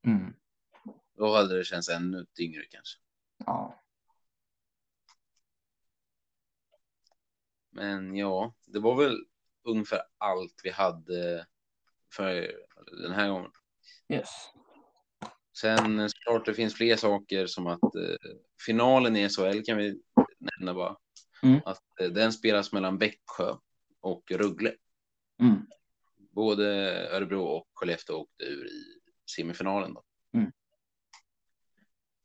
Mm. 0.07 0.35
Då 1.17 1.35
hade 1.37 1.57
det 1.59 1.65
känts 1.65 1.89
ännu 1.89 2.27
tyngre 2.35 2.65
kanske. 2.71 2.99
Ja. 3.47 3.83
Men 7.71 8.17
ja, 8.17 8.55
det 8.67 8.79
var 8.79 8.97
väl 9.05 9.27
ungefär 9.63 10.03
allt 10.19 10.61
vi 10.65 10.71
hade 10.71 11.47
för 12.13 12.53
den 13.03 13.13
här 13.13 13.29
gången. 13.29 13.51
Yes. 14.09 14.29
Sen 15.61 15.99
eh, 15.99 16.07
såklart 16.07 16.47
det 16.47 16.55
finns 16.55 16.75
fler 16.75 16.97
saker 16.97 17.47
som 17.47 17.67
att 17.67 17.95
eh, 17.95 18.17
finalen 18.67 19.17
i 19.17 19.29
SHL 19.29 19.63
kan 19.67 19.77
vi 19.79 20.01
nämna 20.39 20.75
bara. 20.75 20.97
Mm. 21.43 21.61
Att 21.65 22.01
eh, 22.01 22.09
den 22.09 22.33
spelas 22.33 22.73
mellan 22.73 22.99
Växjö 22.99 23.55
och 24.01 24.31
Rögle. 24.31 24.75
Mm. 25.41 25.67
Både 26.31 26.67
Örebro 27.11 27.43
och 27.43 27.69
Skellefteå 27.75 28.17
åkte 28.17 28.45
ur 28.45 28.67
i 28.67 28.83
semifinalen. 29.37 29.95
Då. 29.95 30.03
Mm. 30.35 30.53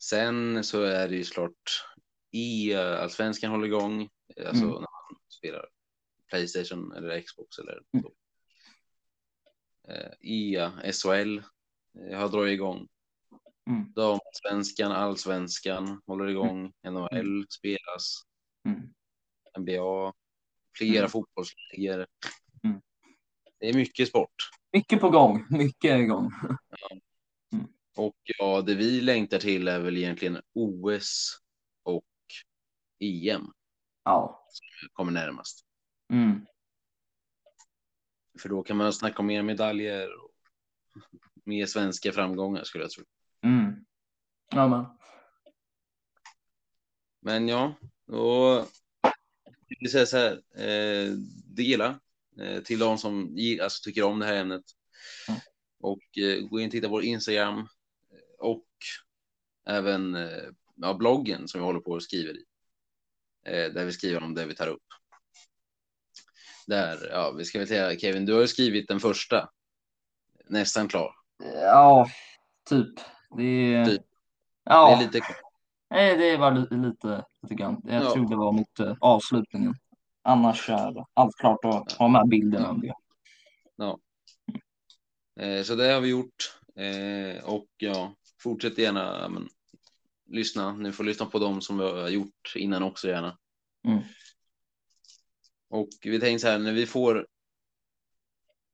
Sen 0.04 0.64
så 0.64 0.82
är 0.84 1.08
det 1.10 1.16
ju 1.16 1.24
såklart 1.24 1.86
i 2.32 2.76
uh, 2.76 3.02
allsvenskan 3.02 3.52
håller 3.52 3.66
igång. 3.68 4.02
eh, 4.38 4.48
Alltså 4.48 4.64
Mm. 4.64 4.74
när 4.76 4.80
man 4.82 5.20
spelar 5.30 5.66
Playstation 6.30 6.94
eller 6.94 7.22
Xbox 7.22 7.60
eller 7.60 7.82
Mm. 7.94 8.04
så. 8.04 8.14
Eh, 9.92 10.12
I 10.20 10.58
uh, 10.58 10.92
SHL 10.92 11.38
eh, 12.00 12.20
har 12.20 12.30
dragit 12.30 12.54
igång. 12.54 12.88
Mm. 13.68 13.94
Damsvenskan, 13.94 14.92
allsvenskan 14.92 16.02
håller 16.06 16.28
igång. 16.28 16.74
NHL 16.84 17.46
spelas. 17.50 18.24
Mm. 18.68 18.94
NBA. 19.60 20.14
Flera 20.78 20.98
Mm. 21.00 21.10
fotbollsligor. 21.10 22.08
Mm. 22.64 22.82
Det 23.60 23.70
är 23.70 23.74
mycket 23.74 24.08
sport. 24.08 24.36
Mycket 24.74 25.00
på 25.02 25.10
gång. 25.10 25.46
Mycket 25.58 26.00
igång. 26.00 26.32
Och 27.96 28.16
ja, 28.24 28.62
det 28.62 28.76
vi 28.76 29.02
längtar 29.02 29.40
till 29.40 29.68
är 29.68 29.80
väl 29.80 29.98
egentligen 29.98 30.42
OS 30.54 31.40
och 31.84 32.06
EM 33.00 33.52
Ja. 34.04 34.48
kommer 34.94 35.12
närmast. 35.12 35.66
Mm. 36.14 36.46
För 38.40 38.50
då 38.50 38.64
kan 38.64 38.78
man 38.78 38.94
snacka 38.94 39.20
om 39.20 39.26
mer 39.26 39.42
medaljer 39.44 40.24
och 40.24 40.32
mer 41.46 41.66
svenska 41.66 42.12
framgångar 42.12 42.64
skulle 42.64 42.84
jag 42.84 42.92
tro. 42.92 43.04
Mm. 43.44 43.86
Ja, 44.50 44.68
men. 44.68 44.86
Men 47.22 47.48
ja, 47.48 47.76
då 48.08 48.60
vill 49.68 49.78
jag 49.80 49.92
säga 49.92 50.06
så 50.06 50.18
här. 50.18 50.32
Eh, 50.56 51.12
dela 51.56 52.00
eh, 52.40 52.64
till 52.64 52.80
de 52.80 52.98
som 52.98 53.38
alltså, 53.62 53.84
tycker 53.84 54.04
om 54.04 54.20
det 54.20 54.26
här 54.26 54.36
ämnet. 54.36 54.64
Mm. 55.28 55.40
Och 55.80 56.18
eh, 56.18 56.48
gå 56.48 56.60
in 56.60 56.66
och 56.66 56.72
titta 56.72 56.88
på 56.88 56.92
vår 56.92 57.04
Instagram 57.04 57.60
eh, 57.60 57.66
och 58.40 58.68
även 59.68 60.16
eh, 60.16 60.44
ja, 60.76 60.94
bloggen 60.94 61.48
som 61.48 61.62
vi 61.62 61.66
håller 61.66 61.80
på 61.80 61.92
och 61.92 62.04
skriver 62.04 62.34
i. 62.34 62.46
Eh, 63.46 63.74
där 63.74 63.86
vi 63.86 63.92
skriver 63.92 64.24
om 64.24 64.34
det 64.34 64.46
vi 64.46 64.56
tar 64.56 64.68
upp. 64.68 64.84
Där, 66.68 67.10
ja, 67.12 67.32
vi 67.32 67.46
ska 67.46 67.60
väl 67.60 67.68
säga 67.68 68.00
Kevin, 68.00 68.26
du 68.26 68.34
har 68.34 68.42
ju 68.42 68.48
skrivit 68.48 68.88
den 68.88 69.00
första. 69.00 69.50
Nästan 70.46 70.88
klar. 70.88 71.16
Ja, 71.54 72.10
typ. 72.70 73.00
Det 73.38 73.74
är... 73.74 73.86
Typ. 73.86 74.02
Ja, 74.64 74.90
Det 74.90 75.04
är 75.04 75.08
lite 75.08 75.22
nej, 75.90 76.18
det 76.18 76.38
var 76.38 76.52
lite, 76.52 76.76
lite, 77.42 77.56
grann. 77.56 77.82
Jag 77.86 78.04
Ja. 78.04 78.14
tror 78.14 78.30
det 78.30 78.36
var 78.36 78.52
mot 78.52 78.80
eh, 78.80 78.96
avslutningen. 79.00 79.76
Annars 80.22 80.70
är 80.70 81.06
allt 81.14 81.36
klart 81.36 81.66
att 81.66 81.92
ha 81.92 82.08
med 82.08 82.28
bilderna. 82.30 82.70
om 82.70 82.82
det. 82.82 82.94
Eh, 85.40 85.64
så 85.64 85.76
det 85.76 85.94
har 85.94 86.02
vi 86.02 86.10
gjort. 86.10 86.60
Eh, 86.76 87.44
och 87.46 87.68
ja, 87.78 88.16
fortsätt 88.40 88.78
gärna 88.78 89.20
ja, 89.22 89.30
men, 89.30 89.50
lyssna. 90.26 90.74
Ni 90.74 90.92
får 90.92 91.04
lyssna 91.04 91.26
på 91.26 91.40
dem 91.40 91.62
som 91.62 91.78
vi 91.78 91.84
har 91.84 92.10
gjort 92.10 92.54
innan 92.56 92.84
också 92.84 93.08
gärna. 93.08 93.38
Mm. 93.88 94.00
Och 95.70 95.90
vi 96.02 96.20
tänkte 96.20 96.42
så 96.42 96.48
här, 96.48 96.60
när 96.60 96.74
vi 96.74 96.86
får 96.86 97.28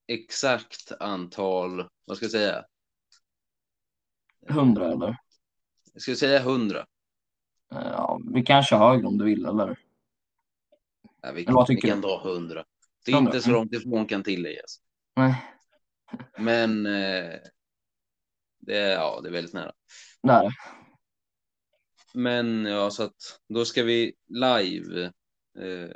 exakt 0.08 0.92
antal, 1.00 1.90
vad 2.06 2.18
ska 2.18 2.24
jag 2.24 2.32
säga? 2.32 2.66
Hundra 4.50 4.92
eller? 4.92 5.18
Jag 5.94 6.02
ska 6.02 6.16
säga 6.16 6.40
hundra. 6.42 6.80
Eh, 7.72 7.78
Ja, 7.92 8.20
vi 8.34 8.42
kan 8.44 8.64
köra 8.64 8.90
högre 8.90 9.08
om 9.08 9.18
du 9.18 9.26
vill 9.26 9.46
eller? 9.46 9.80
Ja, 11.22 11.32
vi, 11.32 11.42
Eller 11.44 11.52
vad 11.54 11.68
vi 11.70 11.76
tycker 11.76 11.88
kan 11.88 12.02
du? 12.02 12.08
dra 12.08 12.20
hundra. 12.24 12.66
Det 13.06 13.12
är 13.12 13.16
100, 13.16 13.30
inte 13.32 13.42
så 13.42 13.52
långt 13.52 13.74
ifrån 13.74 14.06
kan 14.06 14.24
tilläggas. 14.24 14.82
Nej. 15.16 15.36
Men 16.38 16.86
eh, 16.86 17.40
Det 18.60 18.78
är, 18.78 18.92
ja, 18.92 19.20
det 19.22 19.30
är 19.30 19.34
väldigt 19.34 19.54
nära. 19.54 19.72
Där. 20.24 20.54
Men 22.14 22.66
ja, 22.66 22.90
så 22.92 23.04
att 23.04 23.40
då 23.50 23.66
ska 23.66 23.84
vi 23.84 24.14
live, 24.28 25.04
eh, 25.60 25.92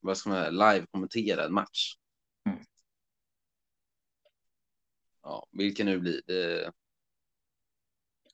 vad 0.00 0.16
ska 0.16 0.30
man 0.30 0.38
säga, 0.38 0.50
live 0.50 0.86
kommentera 0.90 1.44
en 1.44 1.54
match. 1.54 1.94
Mm. 2.46 2.58
Ja, 5.22 5.46
vilken 5.52 5.86
nu 5.86 5.98
blir 5.98 6.20
det. 6.26 6.72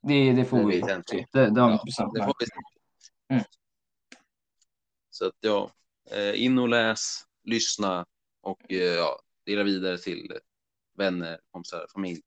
Det, 0.03 0.33
det 0.33 0.45
får 0.45 0.59
Det 0.59 0.67
vi 0.67 0.83
se. 0.83 1.27
Det, 1.33 1.51
vi 1.51 1.57
Ja, 1.57 1.85
det 2.15 2.25
får 2.25 2.35
vi. 2.39 2.47
Mm. 3.35 3.45
Så 5.11 5.27
att 5.27 5.37
ja, 5.41 5.71
eh, 6.11 6.45
in 6.45 6.59
och 6.59 6.69
läs, 6.69 7.25
lyssna 7.45 8.07
och 8.41 8.73
eh, 8.73 8.79
ja, 8.79 9.21
dela 9.47 9.63
vidare 9.63 9.99
till 9.99 10.33
vänner, 10.99 11.41
kompisar, 11.51 11.87
familj. 11.95 12.21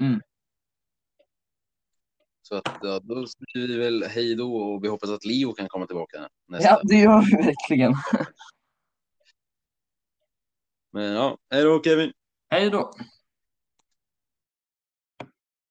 Mm. 0.00 0.20
Så 2.42 2.54
att 2.54 2.78
ja, 2.82 3.00
då 3.02 3.26
säger 3.26 3.68
vi 3.68 3.76
väl 3.78 4.04
hej 4.04 4.34
då 4.34 4.56
och 4.56 4.84
vi 4.84 4.88
hoppas 4.88 5.10
att 5.10 5.24
Leo 5.24 5.52
kan 5.52 5.68
komma 5.68 5.86
tillbaka 5.86 6.28
nästa. 6.48 6.68
Ja, 6.68 6.80
det 6.82 6.96
gör 6.96 7.22
vi 7.22 7.46
verkligen. 7.46 7.94
Men 10.90 11.12
ja, 11.12 11.38
hej 11.50 11.62
då 11.62 11.82
Kevin. 11.82 12.12
Hej 12.48 12.70
då. 12.70 12.92